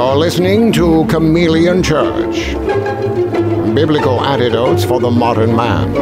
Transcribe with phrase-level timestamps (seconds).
[0.00, 2.54] You're listening to Chameleon Church
[3.74, 5.92] Biblical Antidotes for the Modern Man.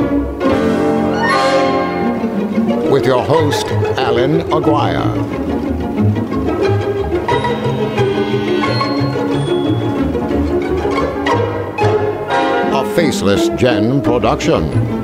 [2.93, 3.67] With your host,
[3.99, 5.03] Alan Aguirre.
[12.73, 14.98] A Faceless Gen production.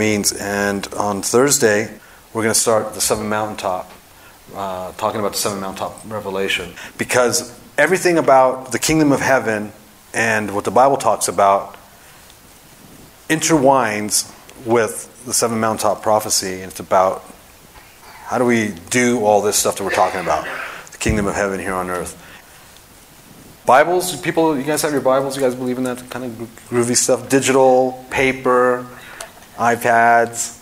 [0.00, 0.32] Means.
[0.32, 1.92] And on Thursday,
[2.32, 3.92] we're going to start the seven mountaintop,
[4.56, 6.74] uh, talking about the seven mountaintop revelation.
[6.98, 9.72] Because everything about the kingdom of heaven
[10.12, 11.76] and what the Bible talks about
[13.28, 14.26] intertwines
[14.66, 16.62] with the seven mountaintop prophecy.
[16.62, 17.22] And it's about
[18.24, 20.46] how do we do all this stuff that we're talking about?
[20.92, 22.16] The kingdom of heaven here on earth.
[23.66, 25.36] Bibles, people, you guys have your Bibles?
[25.36, 26.30] You guys believe in that kind of
[26.70, 27.28] groovy stuff?
[27.28, 28.86] Digital, paper,
[29.56, 30.56] iPads,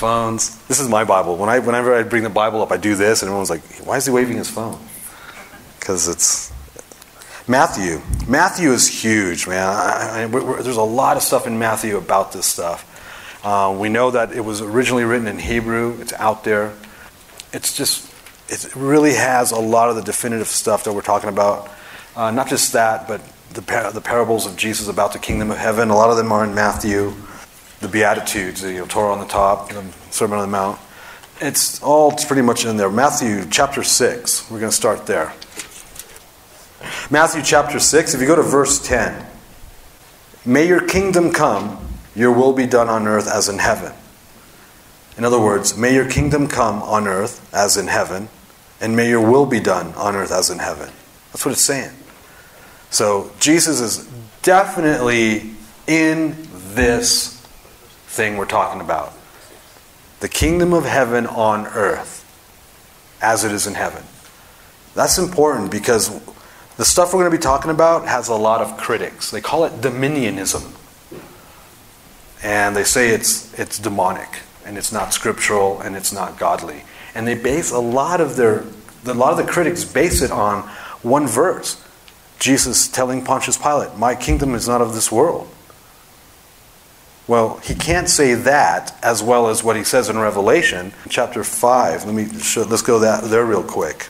[0.00, 0.56] phones.
[0.66, 1.36] This is my Bible.
[1.36, 3.96] When I, whenever I bring the Bible up, I do this, and everyone's like, why
[3.98, 4.78] is he waving his phone?
[5.78, 6.52] Because it's
[7.46, 8.00] Matthew.
[8.28, 9.66] Matthew is huge, man.
[9.66, 10.26] I, I,
[10.62, 12.86] there's a lot of stuff in Matthew about this stuff.
[13.44, 16.72] Uh, we know that it was originally written in Hebrew, it's out there.
[17.52, 18.12] It's just,
[18.48, 21.70] it really has a lot of the definitive stuff that we're talking about.
[22.14, 23.20] Uh, not just that, but
[23.54, 25.90] the, par- the parables of Jesus about the kingdom of heaven.
[25.90, 27.14] A lot of them are in Matthew
[27.80, 30.78] the Beatitudes, you know, Torah on the top, the Sermon on the Mount.
[31.40, 32.90] It's all pretty much in there.
[32.90, 35.32] Matthew chapter 6, we're going to start there.
[37.10, 39.26] Matthew chapter 6, if you go to verse 10,
[40.44, 41.78] May your kingdom come,
[42.14, 43.92] your will be done on earth as in heaven.
[45.18, 48.28] In other words, may your kingdom come on earth as in heaven,
[48.80, 50.88] and may your will be done on earth as in heaven.
[51.30, 51.92] That's what it's saying.
[52.88, 54.08] So Jesus is
[54.42, 55.50] definitely
[55.86, 56.36] in
[56.74, 57.39] this
[58.10, 59.12] thing we're talking about.
[60.18, 62.26] The kingdom of heaven on earth
[63.22, 64.02] as it is in heaven.
[64.94, 66.10] That's important because
[66.76, 69.30] the stuff we're going to be talking about has a lot of critics.
[69.30, 70.76] They call it dominionism.
[72.42, 76.82] And they say it's, it's demonic and it's not scriptural and it's not godly.
[77.14, 78.64] And they base a lot of their,
[79.06, 80.62] a lot of the critics base it on
[81.02, 81.82] one verse.
[82.38, 85.49] Jesus telling Pontius Pilate, My kingdom is not of this world.
[87.26, 92.04] Well, he can't say that as well as what he says in Revelation chapter 5.
[92.04, 94.08] Let me show, let's go that, there real quick.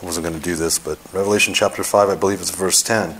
[0.00, 3.18] I wasn't going to do this, but Revelation chapter 5, I believe it's verse 10.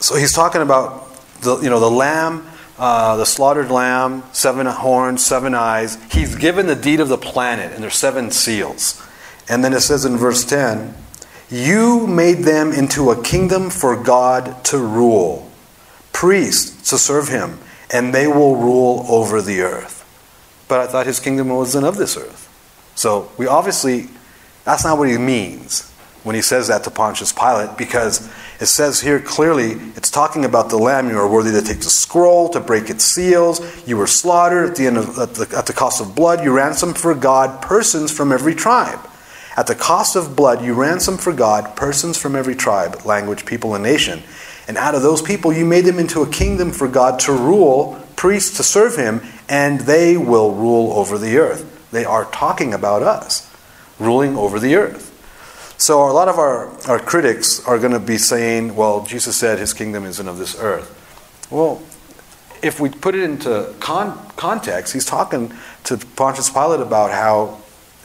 [0.00, 1.08] So he's talking about
[1.40, 2.46] the, you know, the lamb,
[2.78, 5.96] uh, the slaughtered lamb, seven horns, seven eyes.
[6.10, 9.02] He's given the deed of the planet, and there's seven seals.
[9.48, 10.94] And then it says in verse 10,
[11.48, 15.45] You made them into a kingdom for God to rule
[16.16, 17.58] priests to serve him,
[17.92, 20.02] and they will rule over the earth.
[20.66, 22.48] But I thought his kingdom wasn't of this earth.
[22.94, 24.08] So we obviously,
[24.64, 25.92] that's not what he means
[26.24, 30.70] when he says that to Pontius Pilate, because it says here clearly it's talking about
[30.70, 31.10] the lamb.
[31.10, 33.60] You are worthy to take the scroll, to break its seals.
[33.86, 36.42] You were slaughtered at the end of at the, at the cost of blood.
[36.42, 39.00] You ransomed for God persons from every tribe.
[39.54, 43.74] At the cost of blood, you ransom for God persons from every tribe, language, people,
[43.74, 44.22] and nation.
[44.68, 48.02] And out of those people, you made them into a kingdom for God to rule,
[48.16, 51.88] priests to serve him, and they will rule over the earth.
[51.92, 53.48] They are talking about us,
[53.98, 55.12] ruling over the earth.
[55.78, 59.58] So a lot of our, our critics are going to be saying, well, Jesus said
[59.58, 60.92] his kingdom isn't of this earth.
[61.50, 61.82] Well,
[62.62, 65.52] if we put it into con- context, he's talking
[65.84, 67.58] to Pontius Pilate about how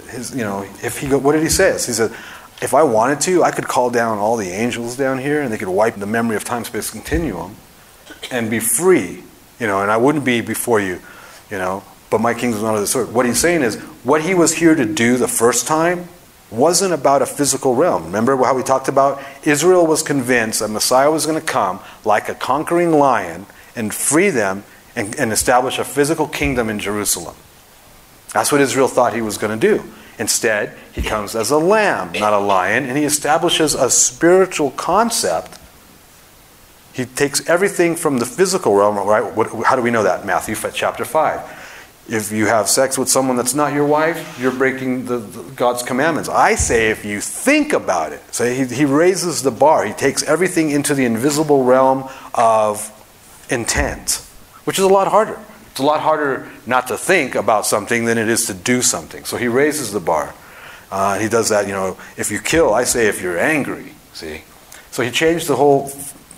[0.09, 1.71] his, you know, if he, go, what did he say?
[1.71, 2.11] He said,
[2.61, 5.57] if I wanted to, I could call down all the angels down here and they
[5.57, 7.55] could wipe the memory of time space continuum
[8.29, 9.23] and be free,
[9.59, 11.01] you know, and I wouldn't be before you,
[11.49, 13.09] you know, but my kingdom's not of this earth.
[13.11, 16.07] What he's saying is, what he was here to do the first time
[16.51, 18.05] wasn't about a physical realm.
[18.05, 19.23] Remember how we talked about?
[19.43, 24.29] Israel was convinced that Messiah was going to come like a conquering lion and free
[24.29, 24.63] them
[24.95, 27.35] and, and establish a physical kingdom in Jerusalem.
[28.33, 29.83] That's what Israel thought he was going to do.
[30.21, 35.57] Instead, he comes as a lamb, not a lion, and he establishes a spiritual concept.
[36.93, 39.23] He takes everything from the physical realm, right?
[39.35, 40.23] What, how do we know that?
[40.23, 42.05] Matthew chapter 5.
[42.07, 45.81] If you have sex with someone that's not your wife, you're breaking the, the, God's
[45.81, 46.29] commandments.
[46.29, 48.21] I say if you think about it.
[48.31, 49.85] So he, he raises the bar.
[49.85, 52.91] He takes everything into the invisible realm of
[53.49, 54.23] intent,
[54.65, 55.39] which is a lot harder.
[55.71, 59.25] It's a lot harder not to think about something than it is to do something.
[59.25, 60.33] So he raises the bar.
[60.91, 64.43] Uh, he does that, you know, if you kill, I say if you're angry, see?
[64.91, 65.89] So he changed the whole,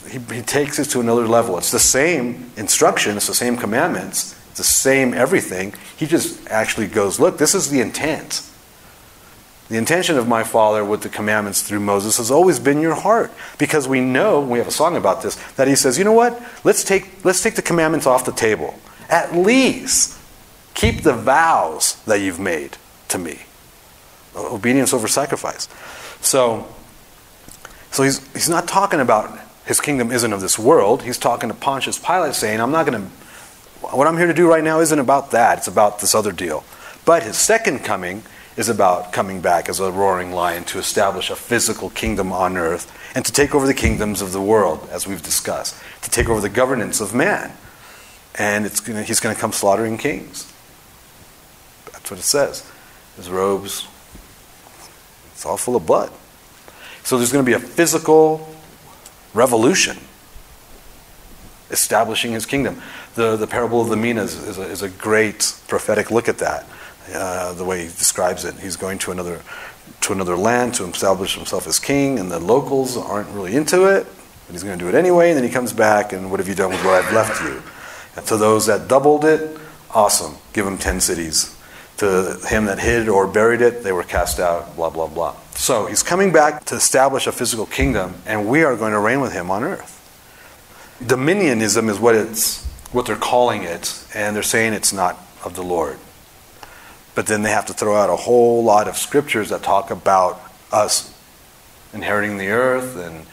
[0.07, 1.57] he, he takes it to another level.
[1.57, 5.73] It's the same instruction, it's the same commandments, it's the same everything.
[5.97, 8.47] He just actually goes, look, this is the intent.
[9.69, 13.31] The intention of my Father with the commandments through Moses has always been your heart.
[13.57, 16.39] Because we know, we have a song about this, that he says, you know what?
[16.63, 18.79] Let's take, let's take the commandments off the table.
[19.09, 20.17] At least
[20.73, 22.77] keep the vows that you've made
[23.09, 23.43] to me.
[24.35, 25.67] Obedience over sacrifice.
[26.21, 26.67] So,
[27.91, 31.03] so he's, he's not talking about his kingdom isn't of this world.
[31.03, 33.07] He's talking to Pontius Pilate saying, I'm not going to,
[33.95, 35.59] what I'm here to do right now isn't about that.
[35.59, 36.63] It's about this other deal.
[37.05, 38.23] But his second coming
[38.57, 42.91] is about coming back as a roaring lion to establish a physical kingdom on earth
[43.15, 46.41] and to take over the kingdoms of the world, as we've discussed, to take over
[46.41, 47.53] the governance of man
[48.35, 50.51] and gonna, he's going to come slaughtering kings.
[51.91, 52.69] That's what it says.
[53.15, 53.87] His robes,
[55.31, 56.11] it's all full of blood.
[57.03, 58.49] So there's going to be a physical
[59.33, 59.97] revolution
[61.69, 62.81] establishing his kingdom.
[63.15, 66.37] The, the parable of the minas is, is, a, is a great prophetic look at
[66.39, 66.67] that,
[67.13, 68.55] uh, the way he describes it.
[68.55, 69.41] He's going to another,
[70.01, 74.05] to another land to establish himself as king, and the locals aren't really into it,
[74.45, 76.47] but he's going to do it anyway, and then he comes back, and what have
[76.47, 77.61] you done with what I've left you?
[78.15, 79.57] And to those that doubled it,
[79.91, 81.57] awesome, give them 10 cities.
[81.97, 85.35] To him that hid or buried it, they were cast out, blah, blah, blah.
[85.55, 89.21] So he's coming back to establish a physical kingdom, and we are going to reign
[89.21, 89.99] with him on earth.
[91.01, 95.63] Dominionism is what it's what they're calling it, and they're saying it's not of the
[95.63, 95.97] Lord.
[97.15, 100.41] But then they have to throw out a whole lot of scriptures that talk about
[100.71, 101.13] us
[101.93, 103.25] inheriting the earth and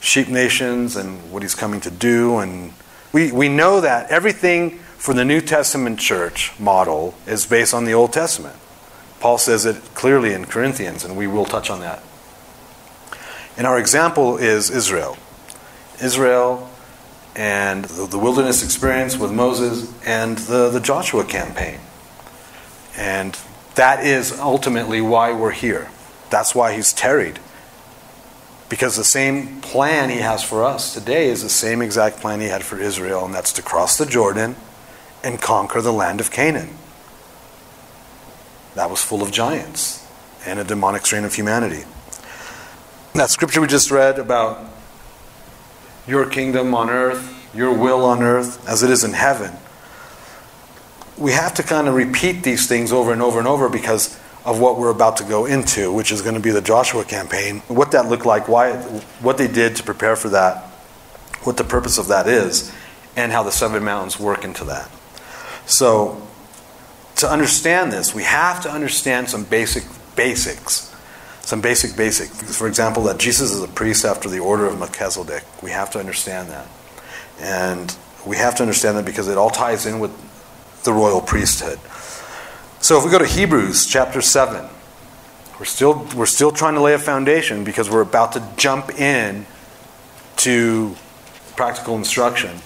[0.00, 2.72] sheep nations and what he's coming to do and
[3.14, 7.94] we, we know that everything for the New Testament church model is based on the
[7.94, 8.56] Old Testament.
[9.20, 12.02] Paul says it clearly in Corinthians, and we will touch on that.
[13.56, 15.16] And our example is Israel.
[16.02, 16.68] Israel
[17.36, 21.78] and the, the wilderness experience with Moses and the, the Joshua campaign.
[22.96, 23.38] And
[23.76, 25.88] that is ultimately why we're here.
[26.30, 27.38] That's why he's tarried.
[28.74, 32.48] Because the same plan he has for us today is the same exact plan he
[32.48, 34.56] had for Israel, and that's to cross the Jordan
[35.22, 36.70] and conquer the land of Canaan.
[38.74, 40.04] That was full of giants
[40.44, 41.84] and a demonic strain of humanity.
[43.12, 44.58] That scripture we just read about
[46.08, 49.52] your kingdom on earth, your will on earth, as it is in heaven.
[51.16, 54.60] We have to kind of repeat these things over and over and over because of
[54.60, 57.92] what we're about to go into, which is going to be the Joshua campaign, what
[57.92, 58.74] that looked like, why,
[59.20, 60.64] what they did to prepare for that,
[61.44, 62.72] what the purpose of that is,
[63.16, 64.90] and how the seven mountains work into that.
[65.66, 66.26] So,
[67.16, 69.84] to understand this, we have to understand some basic
[70.16, 70.94] basics.
[71.42, 72.56] Some basic basics.
[72.56, 75.44] For example, that Jesus is a priest after the order of Melchizedek.
[75.62, 76.66] We have to understand that.
[77.38, 77.96] And
[78.26, 80.12] we have to understand that because it all ties in with
[80.84, 81.78] the royal priesthood.
[82.84, 84.68] So if we go to Hebrews chapter 7,
[85.58, 89.46] we're still, we're still trying to lay a foundation because we're about to jump in
[90.36, 90.94] to
[91.56, 92.58] practical instruction.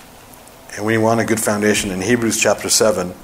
[0.74, 3.14] And we want a good foundation in Hebrews chapter 7,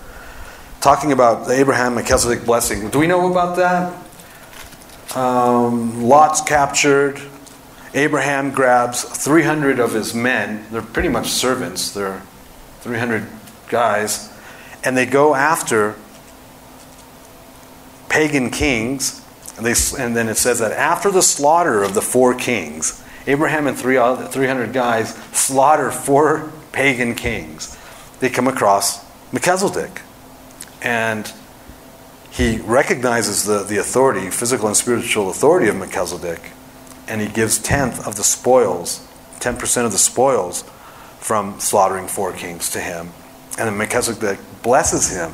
[0.80, 2.88] talking about the Abraham Melchizedek blessing.
[2.90, 5.16] Do we know about that?
[5.16, 7.20] Um, Lot's captured.
[7.92, 10.64] Abraham grabs 300 of his men.
[10.70, 11.90] They're pretty much servants.
[11.90, 12.22] They're
[12.82, 13.26] 300
[13.66, 14.32] guys.
[14.84, 15.96] And they go after
[18.14, 19.20] pagan kings,
[19.56, 23.66] and, they, and then it says that after the slaughter of the four kings, Abraham
[23.66, 27.76] and three, 300 guys slaughter four pagan kings.
[28.20, 30.02] They come across Melchizedek.
[30.80, 31.32] And
[32.30, 36.52] he recognizes the, the authority, physical and spiritual authority of Melchizedek,
[37.08, 39.04] and he gives tenth of the spoils,
[39.40, 40.62] 10% of the spoils
[41.18, 43.10] from slaughtering four kings to him.
[43.58, 45.32] And then blesses him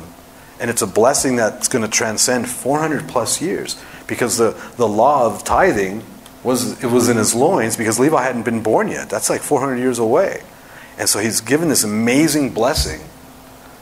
[0.61, 5.25] and it's a blessing that's going to transcend 400 plus years because the, the law
[5.25, 6.03] of tithing
[6.43, 9.09] was, it was in his loins because Levi hadn't been born yet.
[9.09, 10.43] That's like 400 years away.
[10.99, 13.01] And so he's given this amazing blessing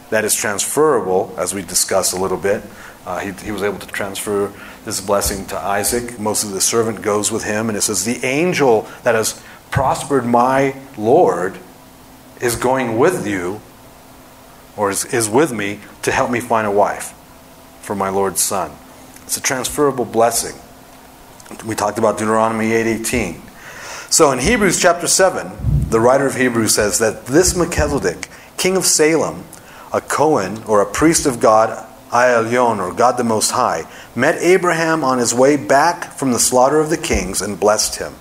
[0.10, 2.64] that is transferable, as we discussed a little bit.
[3.06, 4.54] Uh, he, he was able to transfer
[4.86, 6.18] this blessing to Isaac.
[6.18, 10.26] Most of the servant goes with him, and it says, The angel that has prospered
[10.26, 11.58] my Lord
[12.42, 13.62] is going with you,
[14.80, 17.14] or is, is with me, to help me find a wife
[17.82, 18.72] for my Lord's son.
[19.24, 20.56] It's a transferable blessing.
[21.66, 23.42] We talked about Deuteronomy 8:18.
[24.10, 28.86] So in Hebrews chapter 7, the writer of Hebrews says that this Melchizedek, king of
[28.86, 29.44] Salem,
[29.92, 33.84] a Cohen or a priest of God, Elyon or God the Most High,
[34.16, 38.16] met Abraham on his way back from the slaughter of the kings and blessed him.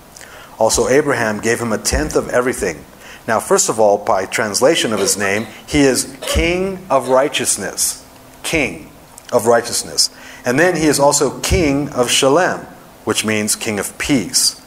[0.57, 2.83] Also, Abraham gave him a tenth of everything.
[3.29, 8.03] Now, first of all, by translation of his name, he is King of Righteousness.
[8.41, 8.89] King
[9.31, 10.09] of Righteousness.
[10.43, 12.61] And then he is also King of Shalem,
[13.03, 14.59] which means King of Peace.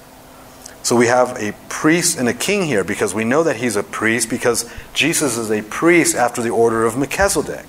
[0.84, 3.82] So we have a priest and a king here because we know that he's a
[3.82, 7.66] priest because Jesus is a priest after the order of Melchizedek.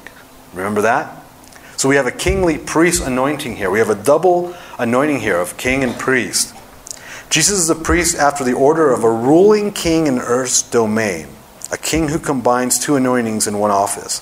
[0.53, 1.25] Remember that?
[1.75, 3.71] So we have a kingly priest anointing here.
[3.71, 6.53] We have a double anointing here of king and priest.
[7.33, 11.25] Jesus is a priest after the order of a ruling king in earth's domain,
[11.71, 14.21] a king who combines two anointings in one office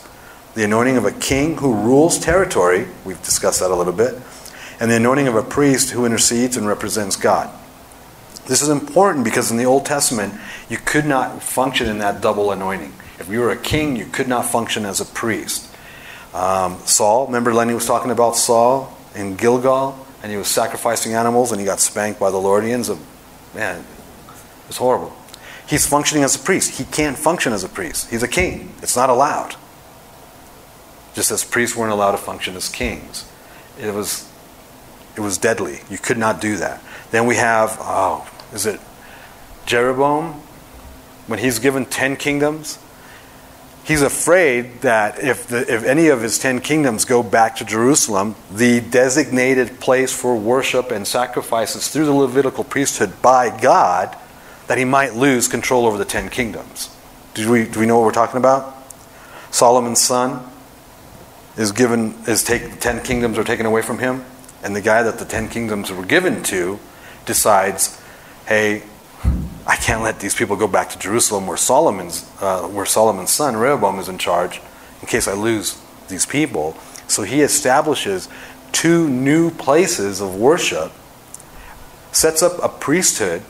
[0.53, 4.15] the anointing of a king who rules territory, we've discussed that a little bit,
[4.79, 7.49] and the anointing of a priest who intercedes and represents God.
[8.45, 10.33] This is important because in the Old Testament,
[10.69, 12.93] you could not function in that double anointing.
[13.19, 15.69] If you were a king, you could not function as a priest.
[16.33, 21.51] Um, Saul, remember Lenny was talking about Saul in Gilgal, and he was sacrificing animals
[21.51, 22.89] and he got spanked by the Lordians.
[22.89, 22.99] Of,
[23.55, 25.13] man, it was horrible.
[25.67, 26.77] He's functioning as a priest.
[26.77, 28.09] He can't function as a priest.
[28.09, 28.73] He's a king.
[28.81, 29.55] It's not allowed.
[31.13, 33.29] Just as priests weren't allowed to function as kings.
[33.79, 34.29] It was,
[35.15, 35.79] it was deadly.
[35.89, 36.81] You could not do that.
[37.11, 38.79] Then we have, oh, is it
[39.65, 40.41] Jeroboam?
[41.27, 42.77] When he's given ten kingdoms,
[43.83, 48.35] he's afraid that if, the, if any of his ten kingdoms go back to Jerusalem,
[48.51, 54.15] the designated place for worship and sacrifices through the Levitical priesthood by God,
[54.67, 56.95] that he might lose control over the ten kingdoms.
[57.33, 58.75] Do we, do we know what we're talking about?
[59.51, 60.47] Solomon's son
[61.57, 64.23] is given is take ten kingdoms are taken away from him,
[64.63, 66.79] and the guy that the ten kingdoms were given to
[67.25, 68.01] decides,
[68.47, 68.83] hey,
[69.23, 73.55] I can't let these people go back to Jerusalem where Solomon's, uh, where Solomon's son
[73.55, 74.61] Rehoboam is in charge,
[75.01, 76.75] in case I lose these people.
[77.07, 78.27] So he establishes
[78.71, 80.91] two new places of worship,
[82.11, 83.43] sets up a priesthood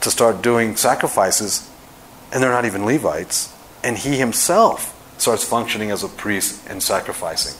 [0.00, 1.68] to start doing sacrifices,
[2.32, 7.58] and they're not even Levites, and he himself starts functioning as a priest and sacrificing.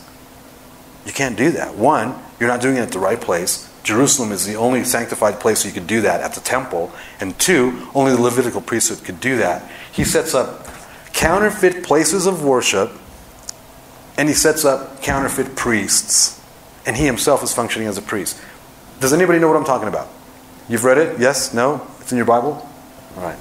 [1.05, 1.75] You can't do that.
[1.75, 3.68] One, you're not doing it at the right place.
[3.83, 6.93] Jerusalem is the only sanctified place you could do that at the temple.
[7.21, 9.71] And two, only the Levitical priesthood could do that.
[9.93, 10.67] He sets up
[11.13, 12.93] counterfeit places of worship
[14.17, 16.41] and he sets up counterfeit priests.
[16.87, 18.41] And he himself is functioning as a priest.
[19.01, 20.09] Does anybody know what I'm talking about?
[20.69, 21.21] You've read it?
[21.21, 21.55] Yes?
[21.55, 21.87] No?
[22.01, 22.69] It's in your Bible?
[23.17, 23.39] All right.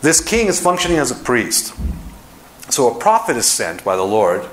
[0.00, 1.74] This king is functioning as a priest.
[2.70, 4.46] So a prophet is sent by the Lord,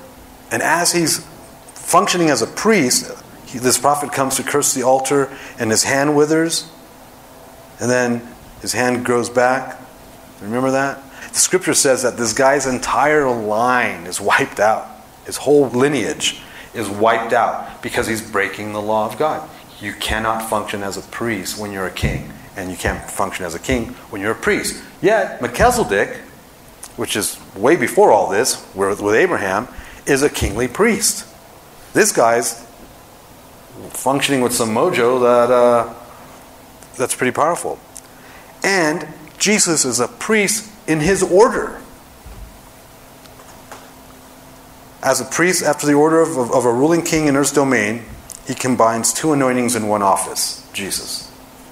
[0.51, 1.25] and as he's
[1.73, 3.11] functioning as a priest,
[3.59, 6.69] this prophet comes to curse the altar, and his hand withers,
[7.79, 8.21] and then
[8.61, 9.79] his hand grows back.
[10.41, 11.01] Remember that?
[11.29, 14.87] The scripture says that this guy's entire line is wiped out.
[15.25, 16.41] His whole lineage
[16.73, 19.49] is wiped out because he's breaking the law of God.
[19.79, 23.55] You cannot function as a priest when you're a king, and you can't function as
[23.55, 24.83] a king when you're a priest.
[25.01, 26.17] Yet, Melchizedek,
[26.95, 29.67] which is way before all this, with Abraham,
[30.05, 31.25] is a kingly priest.
[31.93, 32.62] This guy's
[33.89, 35.93] functioning with some mojo that uh,
[36.97, 37.79] that's pretty powerful.
[38.63, 41.81] And Jesus is a priest in his order.
[45.01, 48.05] As a priest after the order of, of, of a ruling king in earth's domain,
[48.47, 50.65] he combines two anointings in one office.
[50.73, 51.31] Jesus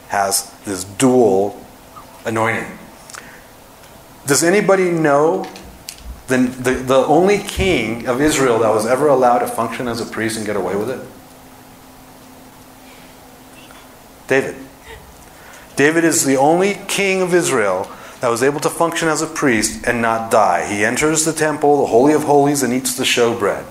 [0.10, 1.64] has this dual
[2.26, 2.78] anointing.
[4.28, 5.50] Does anybody know
[6.28, 10.06] the, the, the only king of Israel that was ever allowed to function as a
[10.06, 11.00] priest and get away with it?
[14.32, 14.56] David.
[15.76, 19.86] David is the only king of Israel that was able to function as a priest
[19.86, 20.74] and not die.
[20.74, 23.66] He enters the temple, the Holy of Holies, and eats the showbread.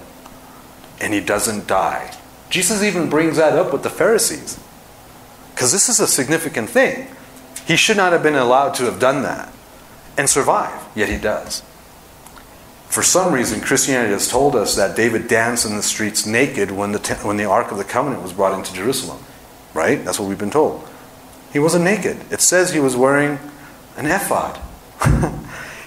[1.01, 2.15] And he doesn't die.
[2.51, 4.61] Jesus even brings that up with the Pharisees.
[5.55, 7.09] Because this is a significant thing.
[7.67, 9.51] He should not have been allowed to have done that
[10.19, 11.63] and survive, yet he does.
[12.91, 16.93] For some reason, Christianity has told us that David danced in the streets naked when
[16.93, 19.25] the, when the Ark of the Covenant was brought into Jerusalem.
[19.75, 20.05] Right?
[20.05, 20.87] That's what we've been told.
[21.53, 22.19] He wasn't naked.
[22.31, 23.39] It says he was wearing
[23.97, 24.61] an ephod.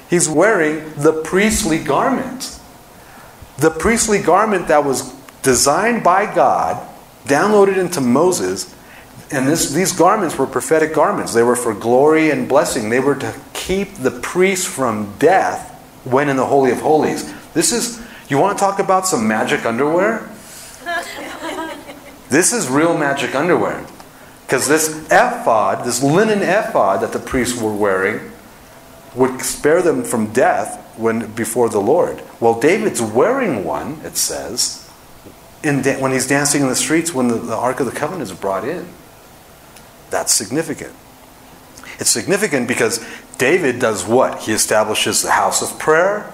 [0.09, 2.59] He's wearing the priestly garment.
[3.57, 6.87] The priestly garment that was designed by God,
[7.25, 8.73] downloaded into Moses,
[9.31, 11.33] and this, these garments were prophetic garments.
[11.33, 12.89] They were for glory and blessing.
[12.89, 15.71] They were to keep the priest from death
[16.03, 17.33] when in the Holy of Holies.
[17.53, 20.29] This is, you want to talk about some magic underwear?
[22.33, 23.85] This is real magic underwear.
[24.41, 28.31] Because this ephod, this linen ephod that the priests were wearing,
[29.13, 32.23] would spare them from death when before the Lord.
[32.39, 34.89] Well, David's wearing one, it says,
[35.63, 38.23] in da- when he's dancing in the streets when the, the Ark of the Covenant
[38.23, 38.87] is brought in.
[40.09, 40.93] That's significant.
[41.99, 43.05] It's significant because
[43.37, 44.41] David does what?
[44.41, 46.33] He establishes the house of prayer,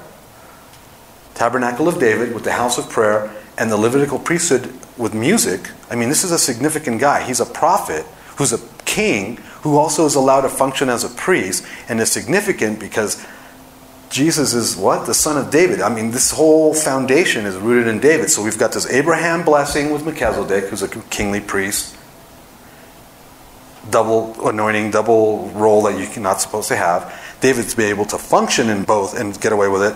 [1.35, 5.69] tabernacle of David with the house of prayer, and the Levitical priesthood with music.
[5.89, 7.23] I mean, this is a significant guy.
[7.23, 8.05] He's a prophet
[8.37, 12.79] who's a king who also is allowed to function as a priest and is significant
[12.79, 13.23] because
[14.09, 15.05] Jesus is what?
[15.05, 15.81] The son of David.
[15.81, 18.29] I mean, this whole foundation is rooted in David.
[18.29, 21.95] So we've got this Abraham blessing with Melchizedek, who's a kingly priest.
[23.89, 27.13] Double anointing, double role that you're not supposed to have.
[27.41, 29.95] David's be able to function in both and get away with it.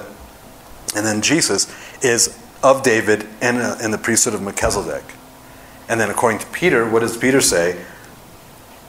[0.95, 5.03] And then Jesus is of David and uh, in the priesthood of Melchizedek.
[5.89, 7.83] And then according to Peter, what does Peter say?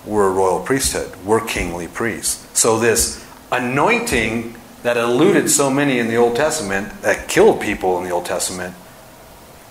[0.06, 1.14] We're a royal priesthood.
[1.24, 2.46] We're kingly priests.
[2.58, 8.04] So this anointing that eluded so many in the Old Testament, that killed people in
[8.04, 8.74] the Old Testament,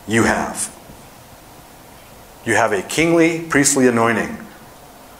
[0.07, 0.75] you have.
[2.45, 4.38] You have a kingly, priestly anointing.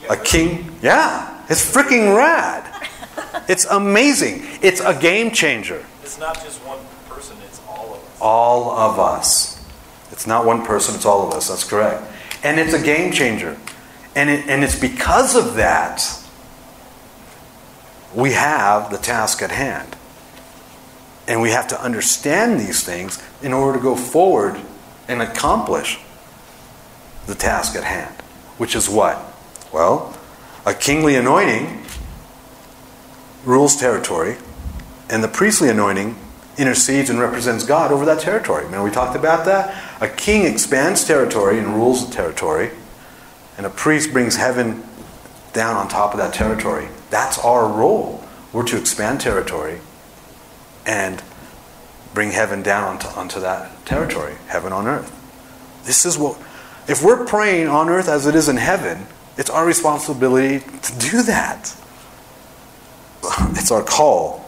[0.10, 2.70] A king, yeah, it's freaking rad.
[3.48, 4.42] It's amazing.
[4.62, 5.86] It's a game changer.
[6.02, 6.63] It's not just
[8.24, 9.62] all of us.
[10.12, 11.50] It's not one person, it's all of us.
[11.50, 12.04] That's correct.
[12.44, 13.58] And it's a game changer.
[14.16, 16.02] And, it, and it's because of that
[18.16, 19.96] we have the task at hand.
[21.28, 24.60] And we have to understand these things in order to go forward
[25.08, 26.00] and accomplish
[27.28, 28.14] the task at hand.
[28.58, 29.24] Which is what?
[29.74, 30.18] Well,
[30.66, 31.84] a kingly anointing
[33.46, 34.38] rules territory,
[35.10, 36.16] and the priestly anointing
[36.58, 38.66] intercedes and represents God over that territory.
[38.66, 39.76] Remember, we talked about that?
[40.02, 42.72] A king expands territory and rules the territory,
[43.58, 44.84] and a priest brings heaven
[45.54, 46.88] down on top of that territory.
[47.10, 48.24] That's our role.
[48.52, 49.80] We're to expand territory
[50.86, 51.24] and
[52.14, 55.12] bring heaven down onto, onto that territory, heaven on earth.
[55.86, 56.38] This is what,
[56.88, 61.24] if we're praying on earth as it is in heaven, it's our responsibility to do
[61.24, 61.76] that.
[63.56, 64.43] It's our call.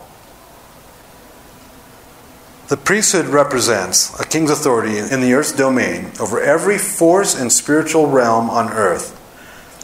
[2.67, 8.08] The priesthood represents a king's authority in the earth's domain over every force and spiritual
[8.08, 9.21] realm on earth,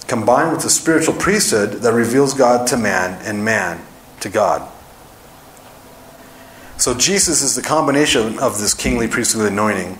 [0.07, 3.85] combined with the spiritual priesthood that reveals God to man and man
[4.21, 4.67] to God.
[6.77, 9.99] So Jesus is the combination of this kingly priestly anointing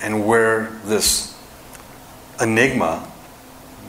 [0.00, 1.36] and where this
[2.40, 3.10] enigma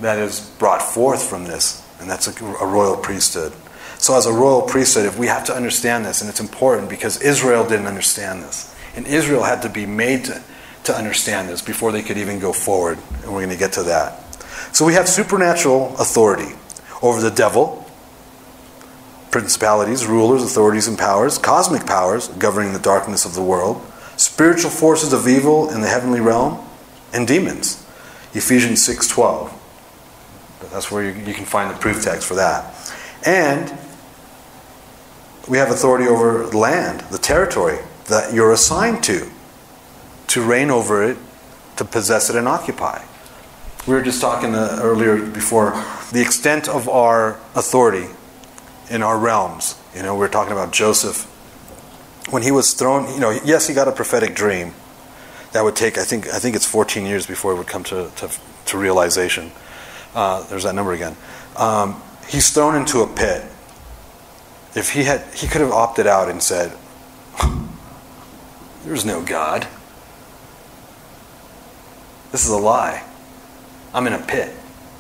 [0.02, 3.54] that is brought forth from this, and that's a, a royal priesthood.
[4.00, 7.22] So, as a royal priesthood, if we have to understand this, and it's important because
[7.22, 10.42] Israel didn't understand this, and Israel had to be made to,
[10.86, 13.84] to understand this before they could even go forward, and we're going to get to
[13.84, 14.24] that.
[14.76, 16.54] So, we have supernatural authority
[17.02, 17.86] over the devil,
[19.32, 23.82] principalities, rulers, authorities, and powers, cosmic powers governing the darkness of the world,
[24.16, 26.64] spiritual forces of evil in the heavenly realm,
[27.14, 27.84] and demons.
[28.34, 29.52] Ephesians 6:12.
[30.72, 32.74] That's where you, you can find the proof text for that.
[33.26, 33.76] And
[35.48, 39.30] we have authority over land, the territory that you're assigned to,
[40.28, 41.18] to reign over it,
[41.78, 43.04] to possess it and occupy.
[43.88, 45.72] We were just talking uh, earlier before
[46.12, 48.08] the extent of our authority
[48.90, 49.80] in our realms.
[49.96, 51.24] You know, we were talking about Joseph.
[52.30, 54.74] When he was thrown, you know, yes, he got a prophetic dream.
[55.54, 58.12] That would take, I think, I think it's 14 years before it would come to,
[58.18, 58.30] to,
[58.66, 59.52] to realization.
[60.14, 61.16] Uh, there's that number again.
[61.56, 63.46] Um, he's thrown into a pit
[64.78, 66.72] if he had, he could have opted out and said,
[68.86, 69.68] There's no God.
[72.32, 73.04] This is a lie.
[73.94, 74.54] I'm in a pit.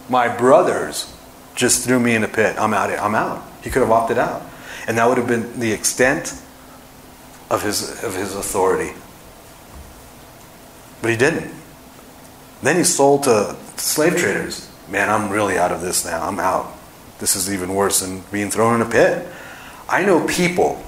[0.10, 1.13] My brothers
[1.56, 2.56] just threw me in a pit.
[2.58, 2.90] I'm out.
[2.90, 3.44] I'm out.
[3.63, 4.42] He could have opted out.
[4.88, 6.42] And that would have been the extent
[7.50, 8.94] of his, of his authority.
[11.02, 11.54] But he didn't.
[12.63, 14.70] Then he sold to slave traders.
[14.88, 16.26] Man, I'm really out of this now.
[16.26, 16.74] I'm out.
[17.20, 19.28] This is even worse than being thrown in a pit.
[19.89, 20.84] I know people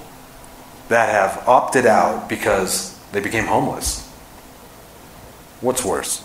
[0.88, 4.06] that have opted out because they became homeless.
[5.60, 6.24] What's worse?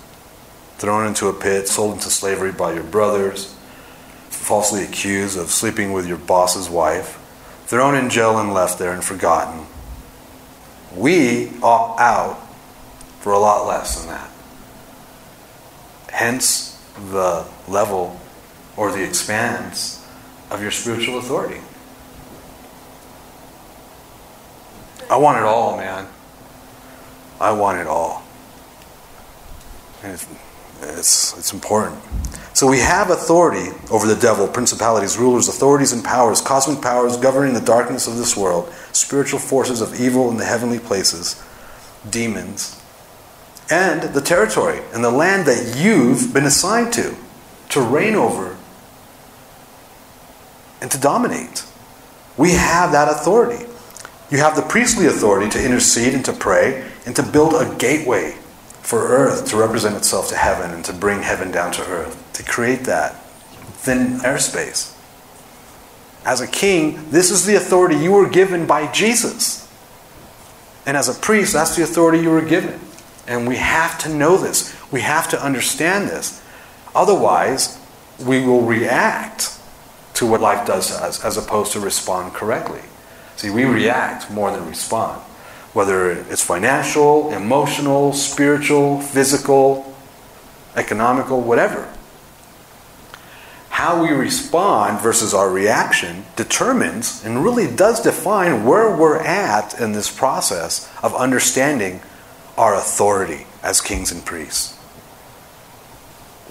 [0.77, 3.55] Thrown into a pit, sold into slavery by your brothers,
[4.29, 7.19] falsely accused of sleeping with your boss's wife,
[7.65, 9.65] thrown in jail and left there and forgotten.
[10.95, 12.37] We opt out
[13.19, 14.29] for a lot less than that.
[16.09, 18.19] Hence the level
[18.77, 20.05] or the expanse
[20.49, 21.61] of your spiritual authority.
[25.09, 26.07] I want it all, man.
[27.39, 28.23] I want it all.
[30.03, 30.27] It's,
[30.81, 31.99] it's, it's important.
[32.53, 37.53] So we have authority over the devil, principalities, rulers, authorities, and powers, cosmic powers governing
[37.53, 41.43] the darkness of this world, spiritual forces of evil in the heavenly places,
[42.09, 42.81] demons,
[43.69, 47.15] and the territory and the land that you've been assigned to,
[47.69, 48.55] to reign over
[50.81, 51.65] and to dominate.
[52.37, 53.65] We have that authority.
[54.31, 58.31] You have the priestly authority to intercede and to pray and to build a gateway
[58.81, 62.43] for earth to represent itself to heaven and to bring heaven down to earth, to
[62.43, 64.95] create that thin airspace.
[66.25, 69.71] As a king, this is the authority you were given by Jesus.
[70.85, 72.79] And as a priest, that's the authority you were given.
[73.27, 74.75] And we have to know this.
[74.91, 76.41] We have to understand this.
[76.93, 77.79] Otherwise,
[78.19, 79.59] we will react
[80.15, 82.81] to what life does to us as opposed to respond correctly.
[83.37, 85.21] See, we react more than respond
[85.75, 89.93] whether it's financial, emotional, spiritual, physical,
[90.77, 91.93] economical, whatever.
[93.67, 99.91] How we respond versus our reaction determines and really does define where we're at in
[99.91, 101.99] this process of understanding
[102.57, 104.79] our authority as kings and priests.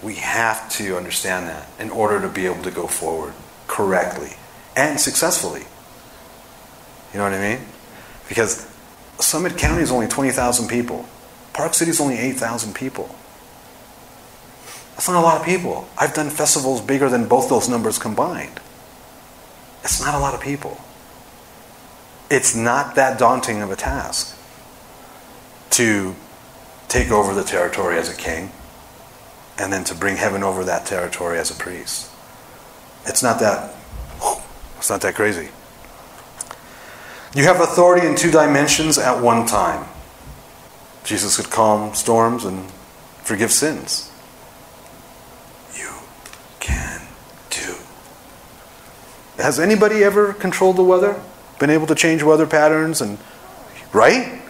[0.03, 3.33] We have to understand that in order to be able to go forward
[3.65, 4.33] correctly
[4.75, 5.63] and successfully.
[7.15, 7.65] You know what I mean?
[8.27, 8.69] Because
[9.19, 11.05] Summit County is only 20,000 people.
[11.53, 13.15] Park City is only 8,000 people.
[14.91, 15.87] That's not a lot of people.
[15.97, 18.59] I've done festivals bigger than both those numbers combined.
[19.81, 20.81] It's not a lot of people.
[22.29, 24.37] It's not that daunting of a task
[25.69, 26.17] to
[26.89, 28.51] take over the territory as a king
[29.57, 32.11] and then to bring heaven over that territory as a priest.
[33.05, 33.73] It's not that
[34.75, 35.47] it's not that crazy.
[37.33, 39.87] You have authority in two dimensions at one time.
[41.03, 42.69] Jesus could calm storms and
[43.23, 44.11] forgive sins.
[45.75, 45.89] You
[46.59, 47.01] can
[47.49, 47.75] too.
[49.37, 51.21] Has anybody ever controlled the weather?
[51.59, 53.17] Been able to change weather patterns and
[53.93, 54.41] right?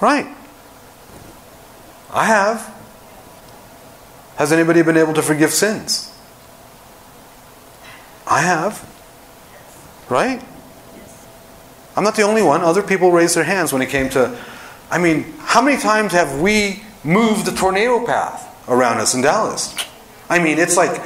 [0.00, 0.26] Right.
[2.12, 2.74] I have.
[4.36, 6.12] Has anybody been able to forgive sins?
[8.26, 8.86] I have.
[10.08, 10.42] Right?
[11.96, 12.60] I'm not the only one.
[12.60, 14.38] Other people raised their hands when it came to.
[14.90, 19.74] I mean, how many times have we moved the tornado path around us in Dallas?
[20.28, 21.02] I mean, it's like,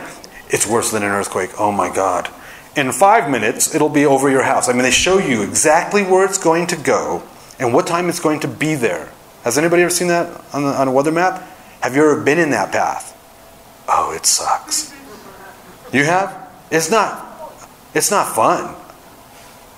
[0.49, 1.51] it's worse than an earthquake.
[1.59, 2.29] Oh my God.
[2.77, 4.69] In five minutes, it'll be over your house.
[4.69, 7.23] I mean, they show you exactly where it's going to go
[7.59, 9.13] and what time it's going to be there.
[9.45, 11.43] Has anybody ever seen that on, the, on a weather map?
[11.81, 13.17] Have you ever been in that path?
[13.89, 14.93] Oh, it sucks.
[15.93, 16.49] You have?
[16.71, 17.27] It's not.
[17.95, 18.75] It's not fun.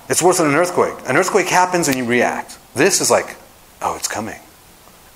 [0.08, 0.94] It's worse than an earthquake.
[1.06, 2.58] An earthquake happens and you react.
[2.74, 3.36] This is like,
[3.80, 4.38] oh, it's coming.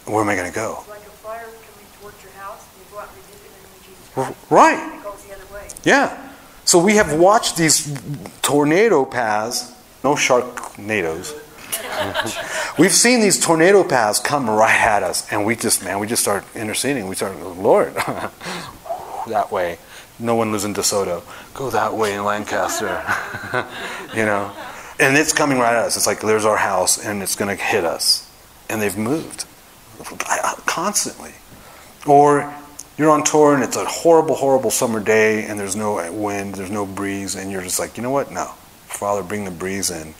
[0.07, 0.79] Where am I going to go?
[0.81, 3.51] It's like a fire coming towards your house, and you go out and rebuke it,
[3.51, 4.79] and then Jesus Right.
[4.79, 5.69] and it goes the other way.
[5.85, 6.31] Yeah.
[6.65, 7.99] So we have watched these
[8.43, 9.73] tornado paths,
[10.05, 11.35] no sharknadoes.
[12.79, 16.23] We've seen these tornado paths come right at us, and we just, man, we just
[16.23, 17.09] start interceding.
[17.09, 17.95] We start, Lord,
[19.27, 19.79] that way.
[20.19, 21.23] No one lives in DeSoto.
[21.53, 23.03] Go that way in Lancaster.
[24.15, 24.51] you know?
[24.99, 25.97] And it's coming right at us.
[25.97, 28.31] It's like there's our house, and it's going to hit us.
[28.69, 29.45] And they've moved
[30.67, 31.33] constantly.
[32.07, 32.55] Or
[32.99, 36.71] you're on tour, and it's a horrible, horrible summer day, and there's no wind, there's
[36.71, 38.31] no breeze, and you're just like, you know what?
[38.31, 38.47] No.
[38.87, 40.15] Father, bring the breeze in.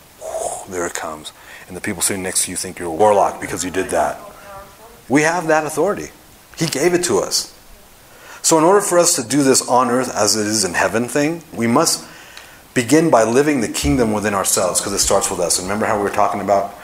[0.69, 1.33] There it comes.
[1.69, 4.19] And the people sitting next to you think you're a warlock because you did that.
[5.09, 6.09] We have that authority.
[6.57, 7.53] He gave it to us.
[8.43, 11.09] So, in order for us to do this on earth as it is in heaven
[11.09, 12.05] thing, we must
[12.77, 15.61] begin by living the kingdom within ourselves because it starts with us.
[15.61, 16.75] Remember how we were talking about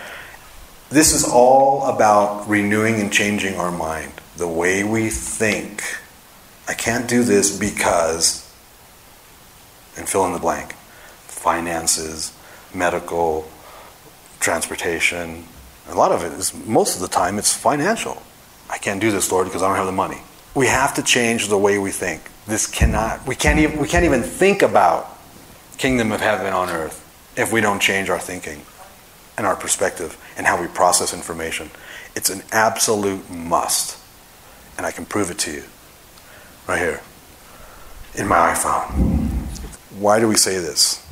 [0.89, 5.83] this is all about renewing and changing our mind, the way we think.
[6.67, 8.51] I can't do this because,
[9.97, 10.75] and fill in the blank
[11.27, 12.33] finances,
[12.73, 13.51] medical,
[14.39, 15.45] transportation.
[15.89, 18.23] A lot of it is, most of the time, it's financial.
[18.71, 20.21] I can't do this, Lord, because I don't have the money.
[20.55, 22.31] We have to change the way we think.
[22.47, 25.12] This cannot, we can't even, we can't even think about
[25.79, 26.99] kingdom of heaven on earth
[27.37, 28.63] if we don't change our thinking
[29.37, 31.71] and our perspective and how we process information.
[32.15, 33.99] It's an absolute must.
[34.77, 35.65] And I can prove it to you
[36.67, 37.01] right here
[38.15, 39.47] in my iPhone.
[39.99, 41.05] Why do we say this?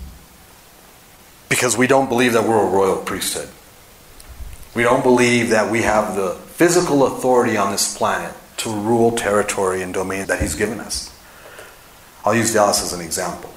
[1.49, 3.49] Because we don't believe that we're a royal priesthood.
[4.75, 9.83] We don't believe that we have the physical authority on this planet to rule territory
[9.83, 11.14] and domain that He's given us.
[12.25, 13.53] I'll use Dallas as an example.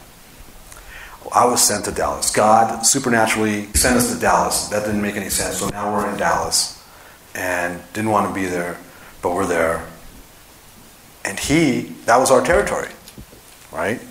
[1.31, 2.31] I was sent to Dallas.
[2.31, 4.67] God supernaturally sent us to Dallas.
[4.67, 5.57] That didn't make any sense.
[5.57, 6.83] So now we're in Dallas
[7.35, 8.77] and didn't want to be there,
[9.21, 9.87] but we're there.
[11.25, 12.89] And He, that was our territory,
[13.71, 14.01] right?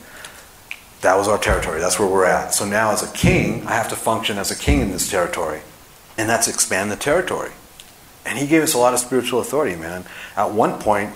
[1.03, 1.81] That was our territory.
[1.81, 2.55] That's where we're at.
[2.55, 5.61] So now, as a king, I have to function as a king in this territory.
[6.17, 7.51] And that's expand the territory.
[8.25, 10.05] And he gave us a lot of spiritual authority, man.
[10.37, 11.13] At one point,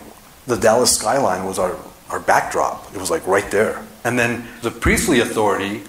[0.46, 1.76] the Dallas skyline was our,
[2.10, 2.94] our backdrop.
[2.94, 3.84] It was like right there.
[4.04, 5.82] And then the priestly authority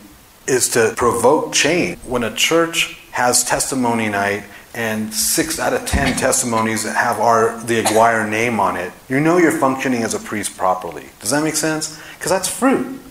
[0.47, 1.99] is to provoke change.
[1.99, 7.59] When a church has testimony night and six out of ten testimonies that have our
[7.65, 11.05] the Aguirre name on it, you know you're functioning as a priest properly.
[11.19, 11.99] Does that make sense?
[12.17, 13.01] Because that's fruit.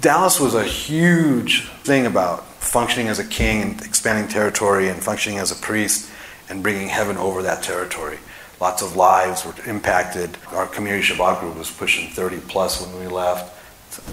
[0.00, 5.38] Dallas was a huge thing about functioning as a king and expanding territory and functioning
[5.38, 6.10] as a priest
[6.48, 8.18] and bringing heaven over that territory.
[8.60, 10.36] Lots of lives were impacted.
[10.52, 13.52] Our community Shabbat group was pushing 30 plus when we left.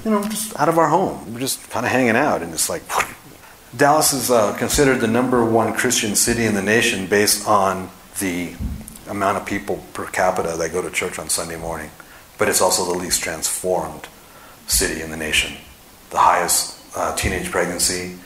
[0.05, 1.33] You know, just out of our home.
[1.33, 2.83] We're just kind of hanging out, and it's like.
[3.75, 8.53] Dallas is uh, considered the number one Christian city in the nation based on the
[9.07, 11.89] amount of people per capita that go to church on Sunday morning.
[12.37, 14.07] But it's also the least transformed
[14.67, 15.57] city in the nation.
[16.11, 18.17] The highest uh, teenage pregnancy,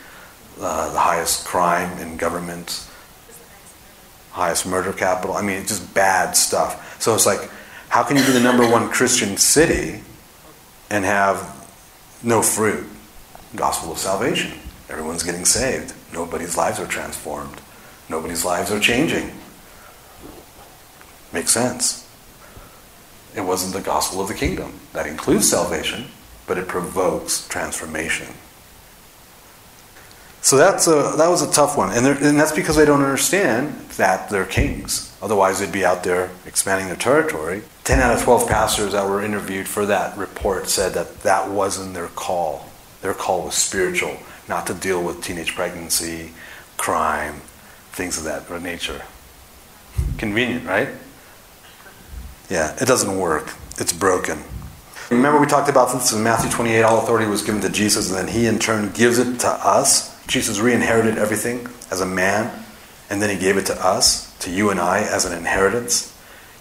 [0.59, 2.86] uh, the highest crime in government,
[4.37, 5.35] highest murder capital.
[5.35, 7.01] I mean, it's just bad stuff.
[7.01, 7.49] So it's like,
[7.89, 10.01] how can you be the number one Christian city
[10.89, 11.67] and have
[12.23, 12.85] no fruit?
[13.55, 14.53] Gospel of salvation.
[14.89, 15.93] Everyone's getting saved.
[16.13, 17.59] Nobody's lives are transformed.
[18.09, 19.31] Nobody's lives are changing.
[21.33, 22.07] Makes sense.
[23.35, 24.79] It wasn't the gospel of the kingdom.
[24.93, 26.05] That includes salvation,
[26.45, 28.27] but it provokes transformation.
[30.41, 31.91] So that's a, that was a tough one.
[31.91, 35.15] And, and that's because they don't understand that they're kings.
[35.21, 37.63] Otherwise, they'd be out there expanding their territory.
[37.83, 41.93] 10 out of 12 pastors that were interviewed for that report said that that wasn't
[41.93, 42.65] their call.
[43.01, 46.31] Their call was spiritual, not to deal with teenage pregnancy,
[46.77, 47.41] crime,
[47.91, 49.01] things of that nature.
[50.17, 50.89] Convenient, right?
[52.49, 53.53] Yeah, it doesn't work.
[53.79, 54.39] It's broken.
[55.09, 58.17] Remember, we talked about this in Matthew 28 all authority was given to Jesus, and
[58.17, 60.13] then he in turn gives it to us.
[60.27, 62.63] Jesus re inherited everything as a man,
[63.09, 66.13] and then he gave it to us, to you and I, as an inheritance.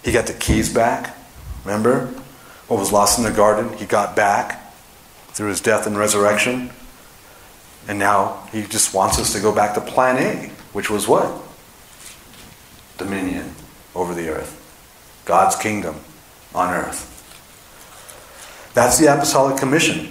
[0.03, 1.15] He got the keys back.
[1.65, 2.05] Remember?
[2.67, 4.73] What was lost in the garden, he got back
[5.29, 6.71] through his death and resurrection.
[7.87, 11.29] And now he just wants us to go back to plan A, which was what?
[12.97, 13.53] Dominion
[13.95, 14.63] over the earth.
[15.25, 15.95] God's kingdom
[16.55, 17.13] on earth.
[18.73, 20.09] That's the apostolic commission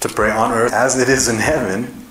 [0.00, 2.03] to pray on earth as it is in heaven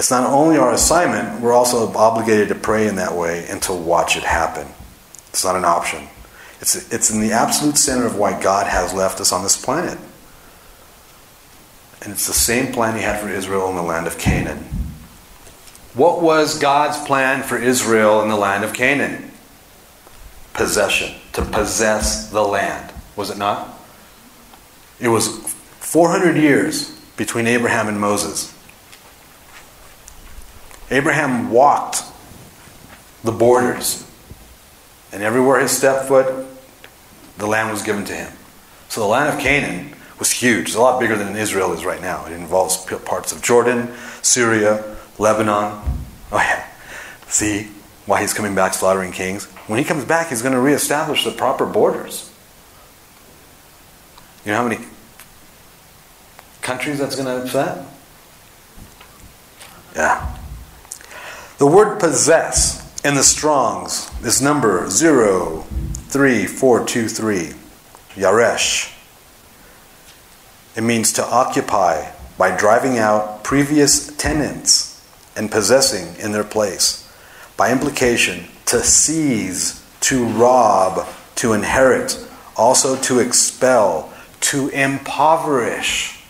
[0.00, 3.74] it's not only our assignment, we're also obligated to pray in that way and to
[3.74, 4.66] watch it happen.
[5.28, 6.08] It's not an option.
[6.62, 9.98] It's, it's in the absolute center of why God has left us on this planet.
[12.00, 14.64] And it's the same plan He had for Israel in the land of Canaan.
[15.92, 19.30] What was God's plan for Israel in the land of Canaan?
[20.54, 22.90] Possession, to possess the land.
[23.16, 23.78] Was it not?
[24.98, 25.28] It was
[25.80, 28.56] 400 years between Abraham and Moses.
[30.90, 32.02] Abraham walked
[33.22, 34.06] the borders,
[35.12, 36.46] and everywhere he stepped foot,
[37.38, 38.32] the land was given to him.
[38.88, 40.68] So the land of Canaan was huge.
[40.68, 42.26] It's a lot bigger than Israel is right now.
[42.26, 45.80] It involves parts of Jordan, Syria, Lebanon.
[46.32, 46.66] Oh, yeah.
[47.28, 47.68] See
[48.06, 49.46] why he's coming back slaughtering kings?
[49.68, 52.32] When he comes back, he's going to reestablish the proper borders.
[54.44, 54.84] You know how many
[56.62, 57.86] countries that's going to upset?
[59.94, 60.36] Yeah.
[61.60, 67.52] The word possess in the Strongs is number 03423,
[68.14, 68.90] Yaresh.
[70.74, 77.06] It means to occupy by driving out previous tenants and possessing in their place.
[77.58, 86.24] By implication, to seize, to rob, to inherit, also to expel, to impoverish,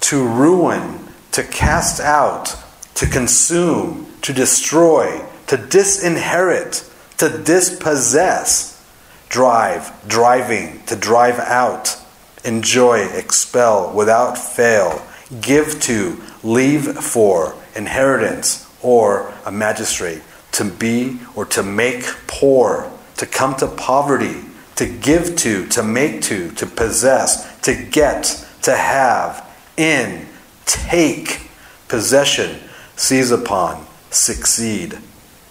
[0.00, 1.00] to ruin,
[1.32, 2.56] to cast out,
[2.94, 8.82] to consume, to destroy, to disinherit, to dispossess,
[9.28, 11.98] drive, driving, to drive out,
[12.42, 15.06] enjoy, expel, without fail,
[15.42, 23.26] give to, leave for, inheritance, or a magistrate, to be or to make poor, to
[23.26, 24.40] come to poverty,
[24.76, 30.26] to give to, to make to, to possess, to get, to have, in,
[30.64, 31.42] take,
[31.88, 32.58] possession,
[32.96, 34.98] seize upon, succeed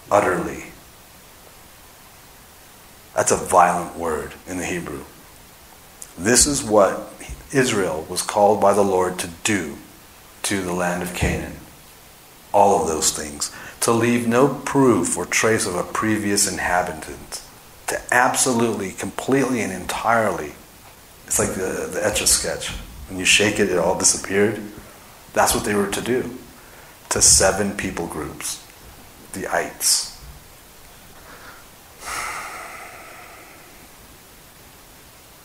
[0.10, 0.66] utterly.
[3.16, 5.04] That's a violent word in the Hebrew.
[6.18, 7.14] This is what
[7.52, 9.78] Israel was called by the Lord to do
[10.44, 11.58] to the land of Canaan.
[12.54, 13.56] All of those things.
[13.82, 17.42] To leave no proof or trace of a previous inhabitant.
[17.88, 20.54] To absolutely, completely, and entirely.
[21.26, 22.70] It's like the, the etch a sketch.
[23.10, 24.62] When you shake it, it all disappeared.
[25.34, 26.38] That's what they were to do
[27.14, 28.66] to seven people groups
[29.34, 30.20] the ites.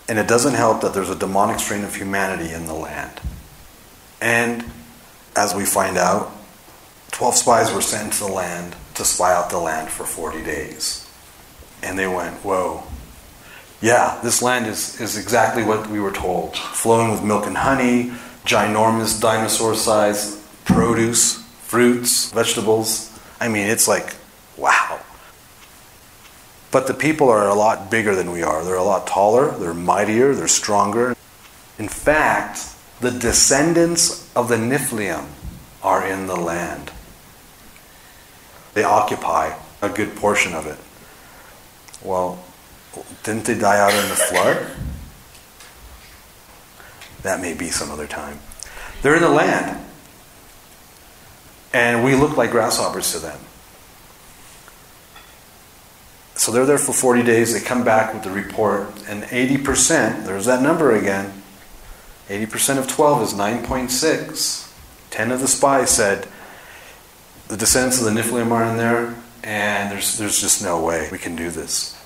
[0.09, 3.20] And it doesn't help that there's a demonic strain of humanity in the land.
[4.22, 4.64] And
[5.37, 6.33] as we find out,
[7.11, 11.07] 12 spies were sent to the land to spy out the land for 40 days.
[11.83, 12.83] And they went, Whoa,
[13.83, 18.12] yeah, this land is, is exactly what we were told flowing with milk and honey,
[18.46, 23.12] ginormous dinosaur sized produce, fruits, vegetables.
[23.38, 24.16] I mean, it's like,
[24.57, 25.00] wow.
[26.70, 28.64] But the people are a lot bigger than we are.
[28.64, 31.14] They're a lot taller, they're mightier, they're stronger.
[31.78, 35.26] In fact, the descendants of the Nephilim
[35.83, 36.90] are in the land.
[38.72, 40.78] They occupy a good portion of it.
[42.02, 42.42] Well,
[43.24, 44.66] didn't they die out in the flood?
[47.22, 48.38] That may be some other time.
[49.02, 49.85] They're in the land.
[51.72, 53.38] And we look like grasshoppers to them.
[56.35, 57.52] So they're there for 40 days.
[57.52, 58.88] They come back with the report.
[59.09, 61.42] And 80%, there's that number again.
[62.28, 64.72] 80% of 12 is 9.6.
[65.11, 66.28] 10 of the spies said,
[67.48, 71.16] the descendants of the Nephilim are in there, and there's, there's just no way we
[71.16, 71.98] can do this.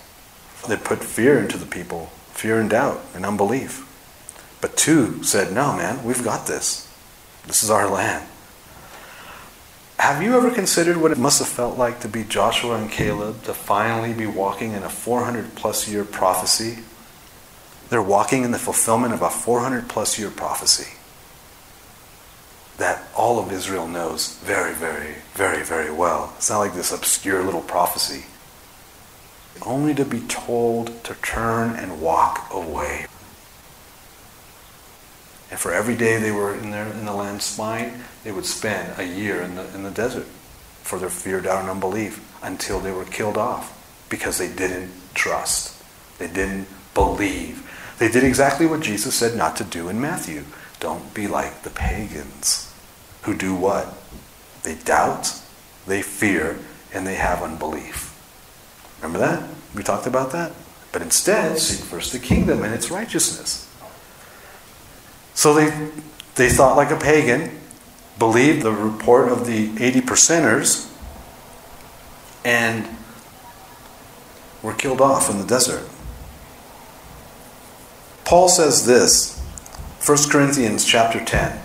[0.69, 3.89] They put fear into the people, fear and doubt and unbelief.
[4.61, 6.89] But two said, No, man, we've got this.
[7.49, 8.25] This is our land.
[10.03, 13.45] Have you ever considered what it must have felt like to be Joshua and Caleb,
[13.45, 16.83] to finally be walking in a 400 plus year prophecy?
[17.89, 20.95] They're walking in the fulfillment of a 400 plus year prophecy
[22.79, 26.33] that all of Israel knows very, very, very, very well.
[26.37, 28.25] It's not like this obscure little prophecy
[29.65, 33.07] only to be told to turn and walk away.
[35.53, 37.93] And for every day they were in, there, in the land spying,
[38.25, 40.25] they would spend a year in the, in the desert
[40.83, 45.85] for their fear, doubt, and unbelief until they were killed off because they didn't trust.
[46.19, 47.69] They didn't believe.
[47.99, 50.45] They did exactly what Jesus said not to do in Matthew.
[50.81, 52.73] Don't be like the pagans
[53.25, 53.95] who do what?
[54.63, 55.39] They doubt,
[55.87, 56.61] they fear,
[56.95, 58.09] and they have unbelief.
[59.03, 59.47] Remember that?
[59.75, 60.53] We talked about that?
[60.93, 63.69] But instead, seek first the kingdom and its righteousness.
[65.35, 65.91] So they,
[66.35, 67.59] they thought like a pagan,
[68.19, 70.93] believed the report of the 80 percenters,
[72.45, 72.89] and
[74.63, 75.89] were killed off in the desert.
[78.25, 79.39] Paul says this,
[80.05, 81.59] 1 Corinthians chapter 10.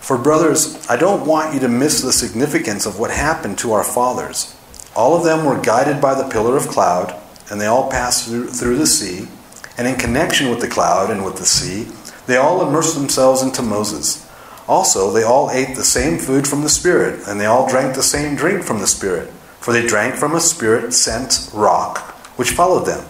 [0.00, 3.84] For brothers, I don't want you to miss the significance of what happened to our
[3.84, 4.54] fathers.
[4.94, 8.48] All of them were guided by the pillar of cloud, and they all passed through,
[8.48, 9.28] through the sea.
[9.76, 11.88] And in connection with the cloud and with the sea,
[12.26, 14.28] they all immersed themselves into Moses.
[14.68, 18.02] Also, they all ate the same food from the Spirit, and they all drank the
[18.02, 21.98] same drink from the Spirit, for they drank from a Spirit sent rock,
[22.36, 23.04] which followed them.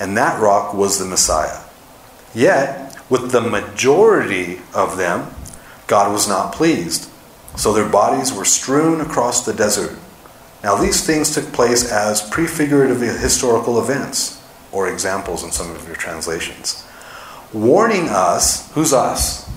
[0.00, 1.62] And that rock was the Messiah.
[2.34, 5.30] Yet, with the majority of them,
[5.86, 7.10] God was not pleased.
[7.56, 9.98] So their bodies were strewn across the desert
[10.62, 15.96] now, these things took place as prefigurative historical events, or examples in some of your
[15.96, 16.84] translations,
[17.52, 19.48] warning us who's us?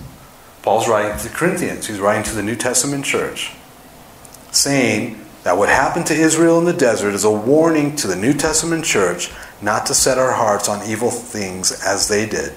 [0.62, 3.51] Paul's writing to the Corinthians, he's writing to the New Testament church,
[4.51, 8.34] saying that what happened to Israel in the desert is a warning to the New
[8.34, 12.54] Testament church not to set our hearts on evil things as they did.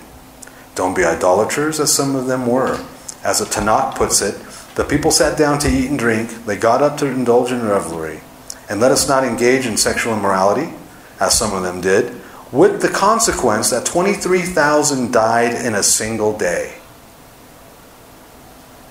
[0.74, 2.84] Don't be idolaters, as some of them were.
[3.22, 4.34] As the Tanakh puts it,
[4.74, 8.20] the people sat down to eat and drink, they got up to indulge in revelry.
[8.68, 10.74] And let us not engage in sexual immorality,
[11.20, 12.20] as some of them did,
[12.54, 16.76] with the consequence that 23,000 died in a single day.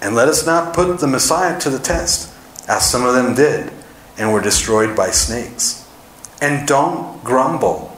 [0.01, 2.29] And let us not put the Messiah to the test,
[2.67, 3.71] as some of them did,
[4.17, 5.89] and were destroyed by snakes.
[6.41, 7.97] And don't grumble.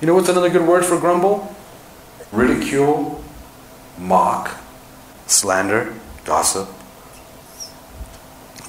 [0.00, 1.52] You know what's another good word for grumble?
[2.30, 3.24] Ridicule,
[3.98, 4.56] mock,
[5.26, 5.94] slander,
[6.24, 6.68] gossip.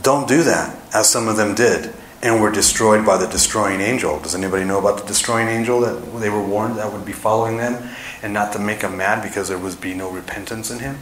[0.02, 1.94] Don't do that as some of them did,
[2.26, 4.20] and were destroyed by the destroying angel.
[4.20, 7.58] Does anybody know about the destroying angel that they were warned that would be following
[7.58, 7.88] them,
[8.24, 10.98] and not to make them mad because there would be no repentance in him?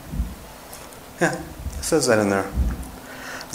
[1.21, 1.39] Yeah,
[1.78, 2.51] it says that in there.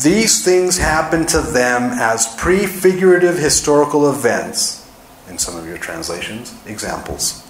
[0.02, 4.88] These things happened to them as prefigurative historical events,
[5.28, 7.46] in some of your translations, examples.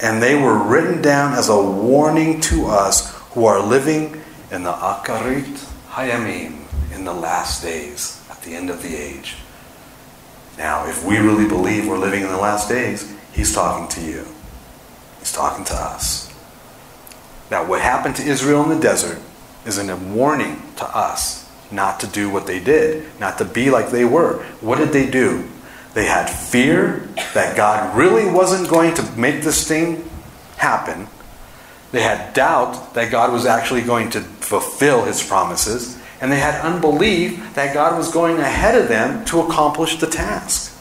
[0.00, 4.72] And they were written down as a warning to us who are living in the
[4.72, 6.65] Acharit Hayamim,
[7.06, 9.36] the last days, at the end of the age.
[10.58, 14.26] Now, if we really believe we're living in the last days, he's talking to you.
[15.18, 16.32] He's talking to us.
[17.50, 19.20] Now, what happened to Israel in the desert
[19.64, 23.90] is a warning to us not to do what they did, not to be like
[23.90, 24.42] they were.
[24.60, 25.48] What did they do?
[25.94, 30.08] They had fear that God really wasn't going to make this thing
[30.56, 31.08] happen.
[31.92, 35.95] They had doubt that God was actually going to fulfill his promises.
[36.20, 40.72] And they had unbelief that God was going ahead of them to accomplish the task.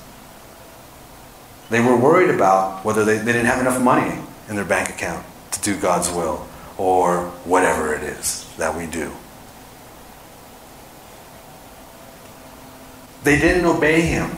[1.69, 4.17] They were worried about whether they, they didn't have enough money
[4.47, 9.11] in their bank account to do God's will or whatever it is that we do.
[13.23, 14.29] They didn't obey him.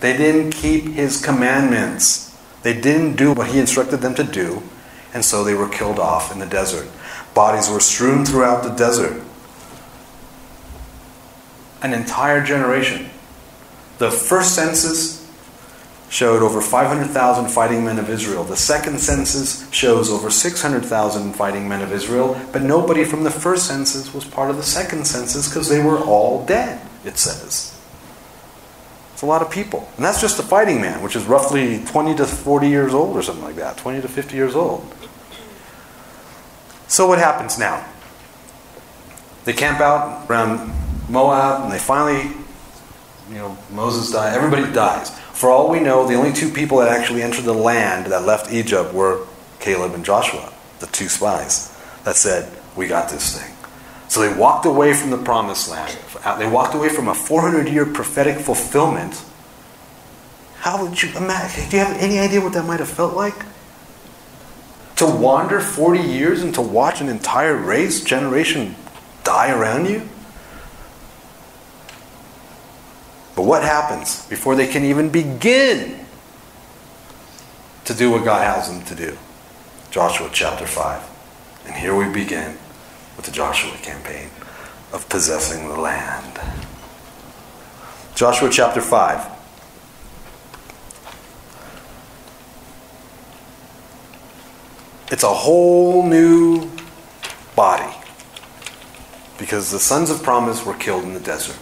[0.00, 2.36] They didn't keep his commandments.
[2.62, 4.62] They didn't do what he instructed them to do,
[5.14, 6.88] and so they were killed off in the desert.
[7.32, 9.22] Bodies were strewn throughout the desert.
[11.82, 13.08] An entire generation.
[13.98, 15.20] The first census
[16.10, 18.42] showed over 500,000 fighting men of Israel.
[18.42, 23.66] The second census shows over 600,000 fighting men of Israel, but nobody from the first
[23.66, 27.78] census was part of the second census because they were all dead, it says.
[29.12, 29.88] It's a lot of people.
[29.96, 33.22] And that's just the fighting man, which is roughly 20 to 40 years old or
[33.22, 34.82] something like that, 20 to 50 years old.
[36.88, 37.86] So what happens now?
[39.44, 40.72] They camp out around
[41.10, 42.30] Moab and they finally,
[43.28, 45.10] you know, Moses dies, everybody dies.
[45.32, 48.52] For all we know, the only two people that actually entered the land that left
[48.52, 49.26] Egypt were
[49.58, 53.54] Caleb and Joshua, the two spies that said, We got this thing.
[54.08, 55.96] So they walked away from the promised land.
[56.38, 59.24] They walked away from a 400 year prophetic fulfillment.
[60.58, 61.68] How would you imagine?
[61.70, 63.34] Do you have any idea what that might have felt like?
[64.96, 68.74] To wander 40 years and to watch an entire race, generation
[69.24, 70.08] die around you?
[73.40, 75.98] But what happens before they can even begin
[77.86, 79.16] to do what God has them to do?
[79.90, 81.64] Joshua chapter 5.
[81.64, 82.58] And here we begin
[83.16, 84.28] with the Joshua campaign
[84.92, 86.38] of possessing the land.
[88.14, 89.26] Joshua chapter 5.
[95.10, 96.70] It's a whole new
[97.56, 97.90] body
[99.38, 101.56] because the sons of promise were killed in the desert.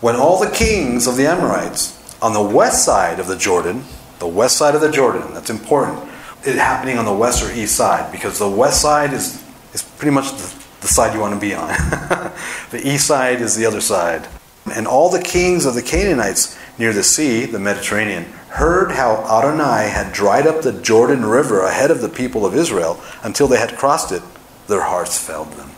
[0.00, 3.84] When all the kings of the Amorites on the west side of the Jordan,
[4.18, 6.08] the west side of the Jordan, that's important,
[6.44, 10.14] it happening on the west or east side because the west side is is pretty
[10.14, 11.68] much the, the side you want to be on.
[12.70, 14.26] the east side is the other side.
[14.74, 19.88] And all the kings of the Canaanites near the sea, the Mediterranean, heard how Adonai
[19.88, 23.76] had dried up the Jordan River ahead of the people of Israel until they had
[23.76, 24.22] crossed it,
[24.66, 25.70] their hearts failed them.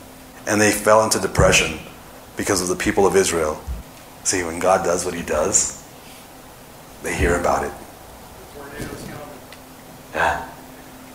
[0.47, 1.79] And they fell into depression
[2.37, 3.63] because of the people of Israel.
[4.25, 5.83] See, when God does what he does,
[7.03, 7.73] they hear about it.
[10.15, 10.49] Yeah.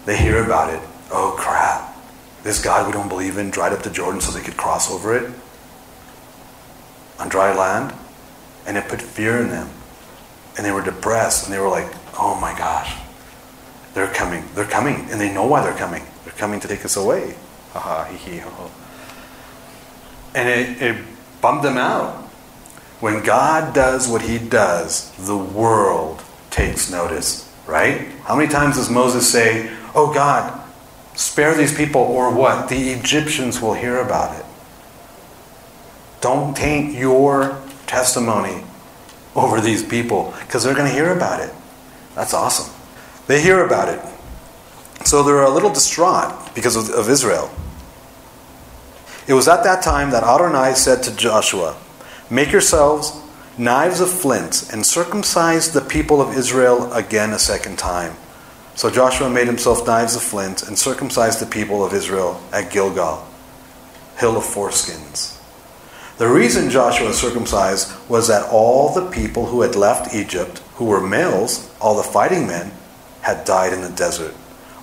[0.06, 0.82] They hear about it.
[1.12, 1.96] Oh, crap.
[2.44, 5.16] This God we don't believe in dried up the Jordan so they could cross over
[5.16, 5.32] it
[7.20, 7.94] on dry land.
[8.66, 9.70] And it put fear in them.
[10.58, 11.90] And they were depressed and they were like,
[12.20, 12.94] oh my gosh,
[13.94, 14.44] they're coming.
[14.56, 15.08] They're coming.
[15.10, 16.04] And they know why they're coming.
[16.26, 17.36] They're coming to take us away.
[17.72, 18.72] Ha ha, hee hee, ho
[20.36, 21.06] And it, it
[21.40, 22.27] bummed them out.
[23.00, 28.08] When God does what he does, the world takes notice, right?
[28.24, 30.58] How many times does Moses say, Oh God,
[31.18, 32.70] Spare these people, or what?
[32.70, 34.46] The Egyptians will hear about it.
[36.22, 38.64] Don't taint your testimony
[39.36, 41.52] over these people because they're going to hear about it.
[42.14, 42.72] That's awesome.
[43.26, 44.00] They hear about it.
[45.08, 47.50] So they're a little distraught because of, of Israel.
[49.28, 51.76] It was at that time that Adonai said to Joshua,
[52.30, 53.14] Make yourselves
[53.58, 58.16] knives of flint and circumcise the people of Israel again a second time.
[58.76, 63.26] So Joshua made himself knives of flint and circumcised the people of Israel at Gilgal,
[64.18, 65.40] hill of foreskins.
[66.18, 71.00] The reason Joshua circumcised was that all the people who had left Egypt, who were
[71.00, 72.72] males, all the fighting men,
[73.22, 74.36] had died in the desert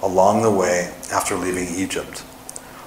[0.02, 2.20] along the way after leaving Egypt.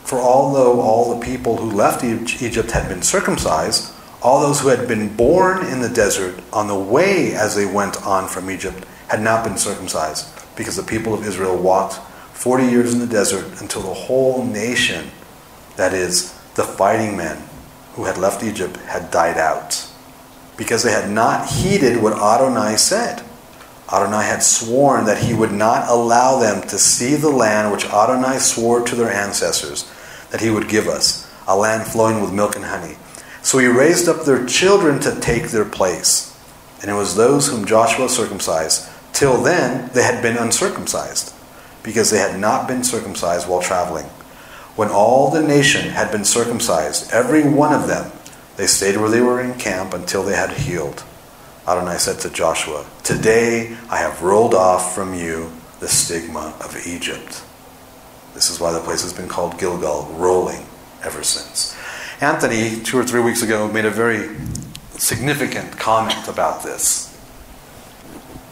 [0.03, 3.93] For although all the people who left Egypt had been circumcised,
[4.27, 8.05] all those who had been born in the desert on the way as they went
[8.05, 11.93] on from Egypt had not been circumcised because the people of Israel walked
[12.33, 15.11] 40 years in the desert until the whole nation
[15.77, 17.41] that is, the fighting men
[17.93, 19.89] who had left Egypt, had died out
[20.57, 23.23] because they had not heeded what Adonai said.
[23.89, 28.39] Adonai had sworn that he would not allow them to see the land which Adonai
[28.39, 29.89] swore to their ancestors
[30.31, 32.97] that he would give us, a land flowing with milk and honey.
[33.47, 36.37] So he raised up their children to take their place.
[36.81, 38.89] And it was those whom Joshua circumcised.
[39.13, 41.33] Till then, they had been uncircumcised,
[41.81, 44.03] because they had not been circumcised while traveling.
[44.75, 48.11] When all the nation had been circumcised, every one of them,
[48.57, 51.05] they stayed where they were in camp until they had healed.
[51.65, 57.41] Adonai said to Joshua, Today I have rolled off from you the stigma of Egypt.
[58.33, 60.65] This is why the place has been called Gilgal, rolling
[61.01, 61.76] ever since.
[62.19, 64.35] Anthony, two or three weeks ago, made a very
[64.91, 67.07] significant comment about this.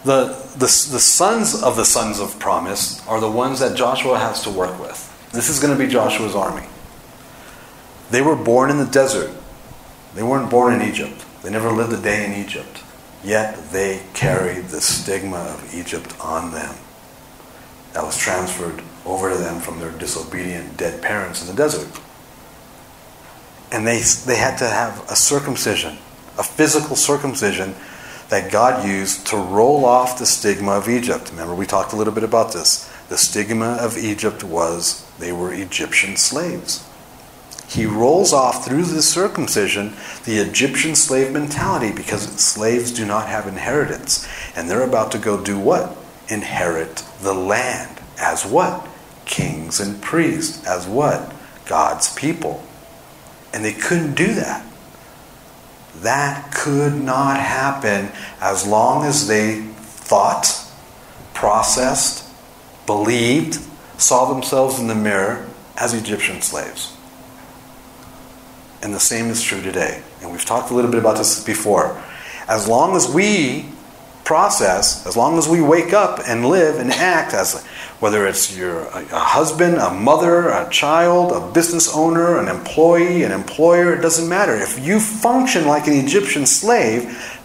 [0.03, 4.43] The, the, the sons of the sons of promise are the ones that Joshua has
[4.43, 5.11] to work with.
[5.31, 6.67] This is going to be Joshua's army.
[8.11, 9.31] They were born in the desert.
[10.13, 11.25] They weren't born in Egypt.
[11.41, 12.83] They never lived a day in Egypt.
[13.23, 16.75] Yet they carried the stigma of Egypt on them.
[17.93, 21.87] That was transferred over to them from their disobedient dead parents in the desert.
[23.75, 25.97] And they, they had to have a circumcision,
[26.37, 27.75] a physical circumcision
[28.29, 31.29] that God used to roll off the stigma of Egypt.
[31.31, 32.89] Remember, we talked a little bit about this.
[33.09, 36.87] The stigma of Egypt was they were Egyptian slaves.
[37.67, 43.45] He rolls off through the circumcision the Egyptian slave mentality because slaves do not have
[43.45, 44.25] inheritance.
[44.55, 45.97] And they're about to go do what?
[46.29, 47.99] Inherit the land.
[48.17, 48.87] As what?
[49.25, 50.65] Kings and priests.
[50.65, 51.33] As what?
[51.65, 52.63] God's people.
[53.55, 54.65] And they couldn't do that.
[56.01, 60.45] That could not happen as long as they thought,
[61.33, 62.29] processed,
[62.85, 63.61] believed,
[63.97, 65.47] saw themselves in the mirror
[65.77, 66.97] as Egyptian slaves.
[68.81, 70.03] And the same is true today.
[70.21, 72.03] And we've talked a little bit about this before.
[72.49, 73.65] As long as we
[74.25, 77.63] process, as long as we wake up and live and act as
[77.99, 83.31] whether it's your a, husband, a mother, a child, a business owner, an employee, an
[83.31, 84.55] employer, it doesn't matter.
[84.55, 87.03] If you function like an Egyptian slave,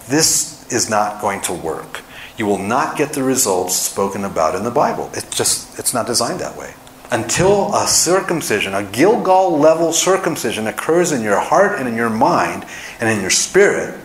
[0.09, 2.03] this is not going to work.
[2.37, 5.11] You will not get the results spoken about in the Bible.
[5.13, 6.75] It's just it's not designed that way
[7.11, 12.65] until a circumcision, a Gilgal level circumcision occurs in your heart and in your mind
[13.01, 13.99] and in your spirit,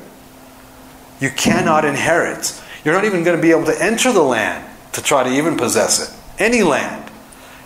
[1.19, 2.61] you cannot inherit.
[2.85, 4.63] You're not even going to be able to enter the land
[4.93, 6.15] to try to even possess it.
[6.39, 7.11] Any land.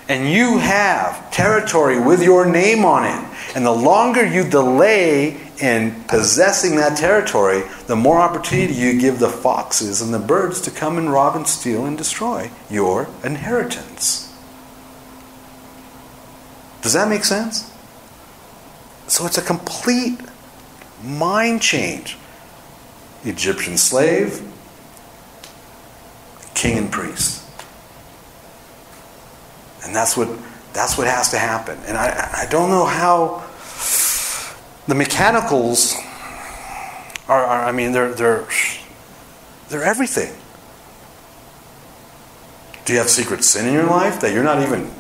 [0.08, 3.38] And you have territory with your name on it.
[3.56, 9.30] And the longer you delay in possessing that territory, the more opportunity you give the
[9.30, 14.34] foxes and the birds to come and rob and steal and destroy your inheritance.
[16.82, 17.72] Does that make sense?
[19.08, 20.20] So it's a complete
[21.04, 22.18] mind change.
[23.26, 24.42] Egyptian slave,
[26.60, 27.42] king and priest.
[29.86, 30.28] And that's what
[30.74, 31.80] that's what has to happen.
[31.88, 33.44] And I, I don't know how
[34.86, 35.96] the mechanicals
[37.30, 38.46] are, are I mean they're they're
[39.70, 40.36] they're everything.
[42.84, 44.92] Do you have secret sin in your life that you're not even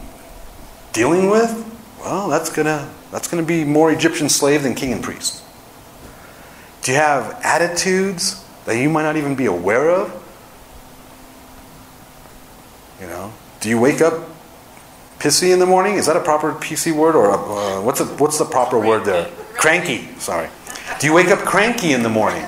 [0.93, 1.51] dealing with?
[1.99, 5.43] Well, that's gonna that's gonna be more Egyptian slave than king and priest.
[6.83, 10.19] Do you have attitudes that you might not even be aware of?
[12.99, 14.27] You know, do you wake up
[15.19, 15.95] pissy in the morning?
[15.95, 19.29] Is that a proper PC word or uh, what's a, what's the proper word there?
[19.53, 20.07] Cranky.
[20.19, 20.49] Sorry.
[20.99, 22.45] Do you wake up cranky in the morning?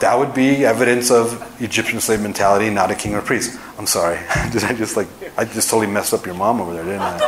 [0.00, 3.58] That would be evidence of Egyptian slave mentality, not a king or priest.
[3.78, 4.18] I'm sorry.
[4.52, 7.20] Did I just like I just totally messed up your mom over there, didn't I?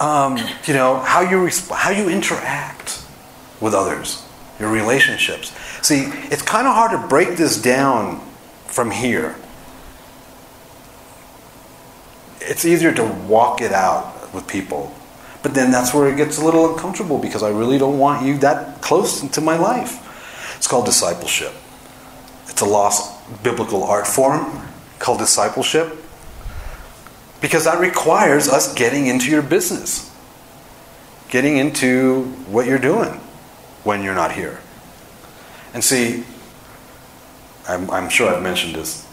[0.00, 3.02] um, you know how you resp- how you interact
[3.60, 4.22] with others,
[4.58, 5.52] your relationships.
[5.82, 8.20] See, it's kind of hard to break this down
[8.76, 9.34] from here.
[12.42, 14.94] It's easier to walk it out with people,
[15.42, 18.36] but then that's where it gets a little uncomfortable because I really don't want you
[18.40, 20.54] that close into my life.
[20.58, 21.54] It's called discipleship.
[22.48, 24.60] It's a lost biblical art form
[24.98, 25.96] called discipleship
[27.40, 30.14] because that requires us getting into your business,
[31.30, 33.20] getting into what you're doing
[33.84, 34.60] when you're not here.
[35.72, 36.24] And see,
[37.68, 39.06] I'm, I'm sure I've mentioned this.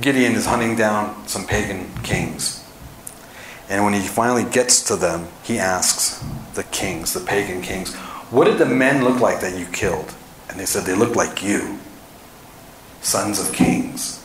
[0.00, 2.64] Gideon is hunting down some pagan kings.
[3.68, 6.22] And when he finally gets to them, he asks
[6.54, 7.94] the kings, the pagan kings,
[8.30, 10.14] What did the men look like that you killed?
[10.48, 11.78] And they said, They looked like you,
[13.00, 14.24] sons of kings.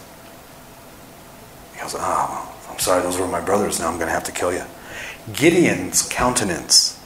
[1.74, 3.80] He goes, Oh, I'm sorry, those were my brothers.
[3.80, 4.64] Now I'm going to have to kill you.
[5.32, 7.00] Gideon's countenance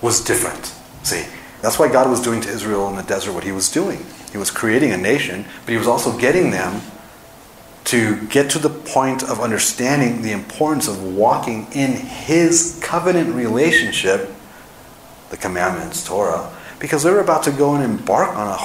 [0.00, 0.72] was different.
[1.02, 1.24] See,
[1.64, 4.04] that's why God was doing to Israel in the desert what he was doing.
[4.32, 6.82] He was creating a nation, but he was also getting them
[7.84, 14.30] to get to the point of understanding the importance of walking in his covenant relationship,
[15.30, 18.58] the commandments, Torah, because they were about to go and embark on a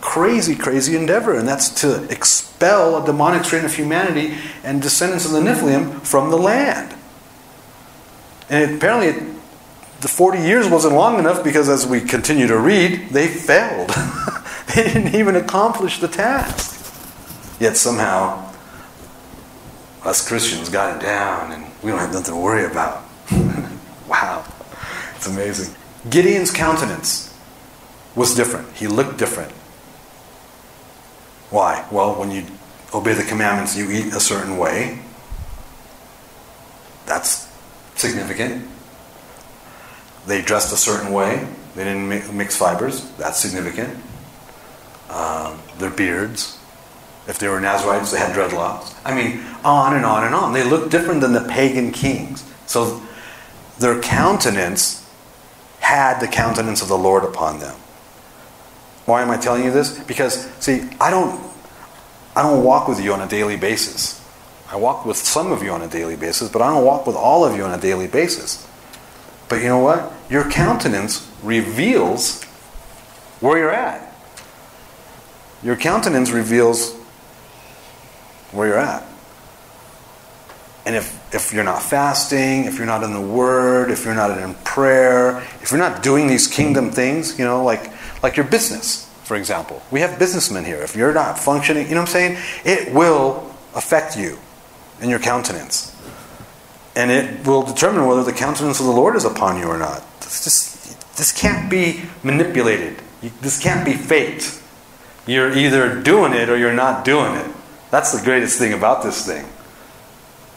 [0.00, 5.32] crazy, crazy endeavor, and that's to expel a demonic strain of humanity and descendants of
[5.32, 6.94] the Nephilim from the land.
[8.50, 9.33] And apparently, it,
[10.04, 13.88] the 40 years wasn't long enough because as we continue to read, they failed.
[14.74, 16.94] they didn't even accomplish the task.
[17.58, 18.52] Yet somehow,
[20.04, 23.02] us Christians got it down and we don't have nothing to worry about.
[24.06, 24.44] wow.
[25.16, 25.74] It's amazing.
[26.10, 27.34] Gideon's countenance
[28.14, 28.70] was different.
[28.74, 29.52] He looked different.
[31.48, 31.82] Why?
[31.90, 32.44] Well, when you
[32.92, 34.98] obey the commandments, you eat a certain way.
[37.06, 37.48] That's
[37.94, 38.68] significant.
[40.26, 41.46] They dressed a certain way.
[41.74, 43.10] They didn't mix fibers.
[43.18, 43.98] That's significant.
[45.10, 46.58] Um, their beards.
[47.26, 48.94] If they were Nazarites, they had dreadlocks.
[49.04, 50.52] I mean, on and on and on.
[50.52, 52.44] They looked different than the pagan kings.
[52.66, 53.02] So
[53.78, 55.08] their countenance
[55.80, 57.76] had the countenance of the Lord upon them.
[59.06, 59.98] Why am I telling you this?
[60.04, 61.40] Because see, I don't
[62.36, 64.20] I don't walk with you on a daily basis.
[64.70, 67.16] I walk with some of you on a daily basis, but I don't walk with
[67.16, 68.66] all of you on a daily basis.
[69.48, 70.12] But you know what?
[70.30, 72.42] Your countenance reveals
[73.40, 74.14] where you're at.
[75.62, 76.94] Your countenance reveals
[78.52, 79.04] where you're at.
[80.86, 84.36] And if, if you're not fasting, if you're not in the Word, if you're not
[84.38, 87.90] in prayer, if you're not doing these kingdom things, you know, like,
[88.22, 89.82] like your business, for example.
[89.90, 90.82] We have businessmen here.
[90.82, 92.38] If you're not functioning, you know what I'm saying?
[92.64, 94.38] It will affect you
[95.00, 95.93] and your countenance.
[96.96, 100.02] And it will determine whether the countenance of the Lord is upon you or not.
[100.20, 103.00] This, just, this can't be manipulated.
[103.40, 104.62] This can't be faked.
[105.26, 107.50] You're either doing it or you're not doing it.
[107.90, 109.46] That's the greatest thing about this thing.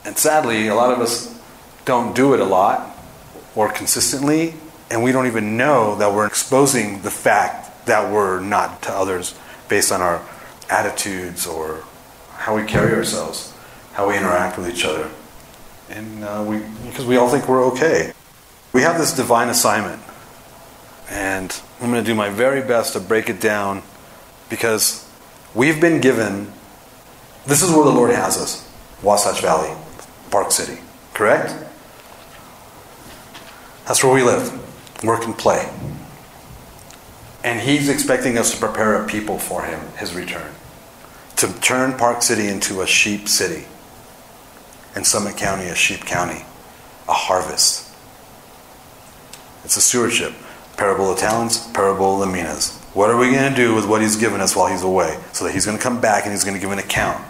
[0.06, 1.34] And sadly, a lot of us
[1.86, 2.98] don't do it a lot
[3.56, 4.54] or consistently,
[4.92, 9.38] and we don't even know that we're exposing the fact that we're not to others
[9.70, 10.22] based on our
[10.70, 11.84] attitudes or
[12.34, 13.54] how we carry ourselves,
[13.94, 15.10] how we interact with each other.
[15.90, 18.14] And uh, we, because we all think we're okay.
[18.74, 20.02] We have this divine assignment,
[21.10, 23.82] and I'm going to do my very best to break it down
[24.50, 25.10] because
[25.56, 26.52] we've been given
[27.46, 28.70] this is where the Lord has us
[29.02, 29.74] Wasatch Valley,
[30.32, 30.82] Park City,
[31.14, 31.56] correct?
[33.86, 34.52] That's where we live,
[35.04, 35.72] work and play.
[37.46, 40.52] And He's expecting us to prepare a people for Him, His return.
[41.38, 43.66] To turn Park City into a sheep city,
[44.98, 46.44] and Summit County a sheep county,
[47.08, 47.88] a harvest.
[49.64, 50.34] It's a stewardship.
[50.76, 52.76] Parable of talents, parable of the minas.
[52.96, 55.20] What are we going to do with what he's given us while he's away?
[55.34, 57.24] So that he's going to come back and he's going to give an account.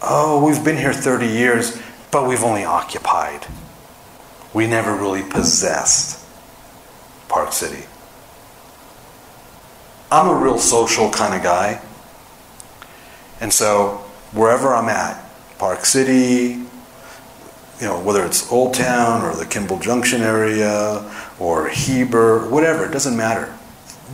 [0.00, 1.82] Oh, we've been here 30 years,
[2.12, 3.44] but we've only occupied.
[4.54, 6.24] We never really possessed
[7.28, 7.86] Park City.
[10.12, 11.82] I'm a real social kind of guy.
[13.40, 15.24] And so, wherever I'm at,
[15.58, 16.69] Park City,
[17.80, 22.92] you know, whether it's Old Town or the Kimball Junction area or Heber, whatever, it
[22.92, 23.54] doesn't matter.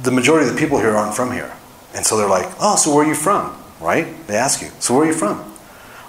[0.02, 1.52] The majority of the people here aren't from here.
[1.94, 3.56] And so they're like, oh, so where are you from?
[3.80, 4.06] Right?
[4.28, 5.52] They ask you, so where are you from?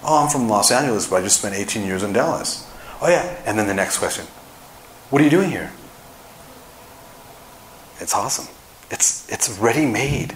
[0.04, 2.70] Oh, I'm from Los Angeles, but I just spent 18 years in Dallas.
[3.02, 3.42] Oh, yeah.
[3.44, 4.26] And then the next question
[5.10, 5.72] What are you doing here?
[8.00, 8.46] It's awesome.
[8.90, 10.34] It's, it's ready made.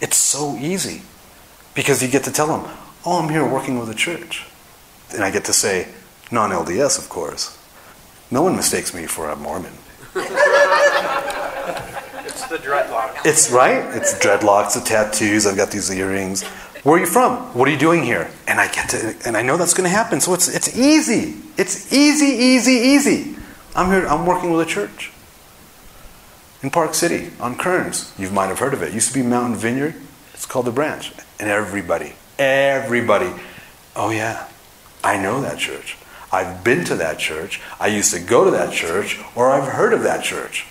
[0.00, 1.02] It's so easy
[1.74, 2.70] because you get to tell them,
[3.04, 4.44] Oh, I'm here working with a church.
[5.12, 5.88] And I get to say,
[6.30, 7.56] non LDS, of course.
[8.30, 9.72] No one mistakes me for a Mormon.
[10.14, 10.26] it's
[12.48, 13.26] the dreadlocks.
[13.26, 13.84] It's right.
[13.96, 15.46] It's dreadlocks, the tattoos.
[15.46, 16.44] I've got these earrings.
[16.82, 17.36] Where are you from?
[17.54, 18.30] What are you doing here?
[18.46, 20.20] And I get to, and I know that's going to happen.
[20.20, 21.36] So it's it's easy.
[21.58, 23.36] It's easy, easy, easy.
[23.74, 24.06] I'm here.
[24.06, 25.12] I'm working with a church
[26.62, 28.12] in Park City on Kearns.
[28.18, 28.88] You might have heard of it.
[28.88, 29.94] it used to be Mountain Vineyard.
[30.34, 31.12] It's called the Branch.
[31.38, 33.32] And everybody, everybody,
[33.96, 34.48] oh yeah,
[35.04, 35.96] I know that church.
[36.32, 37.60] I've been to that church.
[37.80, 40.66] I used to go to that church, or I've heard of that church.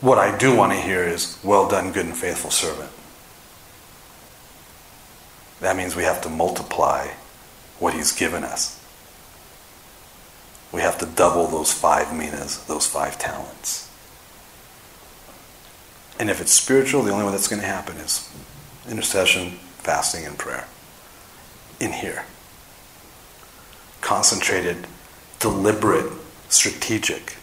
[0.00, 2.90] What I do want to hear is, well done, good and faithful servant.
[5.60, 7.08] That means we have to multiply
[7.78, 8.80] what He's given us.
[10.72, 13.88] We have to double those five minas, those five talents.
[16.18, 18.28] And if it's spiritual, the only way that's going to happen is
[18.88, 20.66] intercession, fasting, and prayer.
[21.80, 22.24] in here.
[24.02, 24.86] Concentrated,
[25.40, 26.12] deliberate,
[26.50, 27.36] strategic.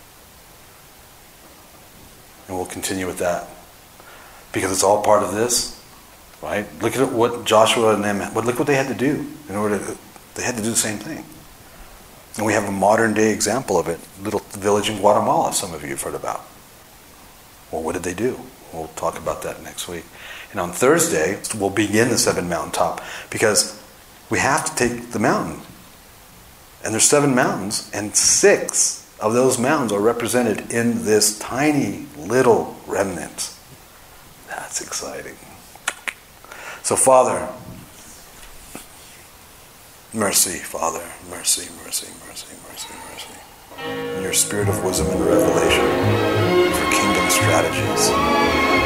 [2.47, 3.47] And we'll continue with that.
[4.51, 5.81] Because it's all part of this,
[6.41, 6.67] right?
[6.81, 9.79] Look at what Joshua and them, but look what they had to do in order
[9.79, 9.97] to,
[10.35, 11.25] they had to do the same thing.
[12.37, 15.83] And we have a modern day example of it, little village in Guatemala, some of
[15.83, 16.41] you have heard about.
[17.71, 18.39] Well, what did they do?
[18.73, 20.05] We'll talk about that next week.
[20.51, 23.81] And on Thursday, we'll begin the seven mountaintop because
[24.29, 25.61] we have to take the mountain.
[26.83, 32.77] And there's seven mountains, and six of those mountains are represented in this tiny little
[32.87, 33.53] remnant.
[34.47, 35.35] That's exciting.
[36.83, 37.49] So, Father,
[40.13, 44.15] mercy, Father, mercy, mercy, mercy, mercy, mercy.
[44.17, 45.85] In your spirit of wisdom and revelation
[46.73, 48.78] for kingdom strategies.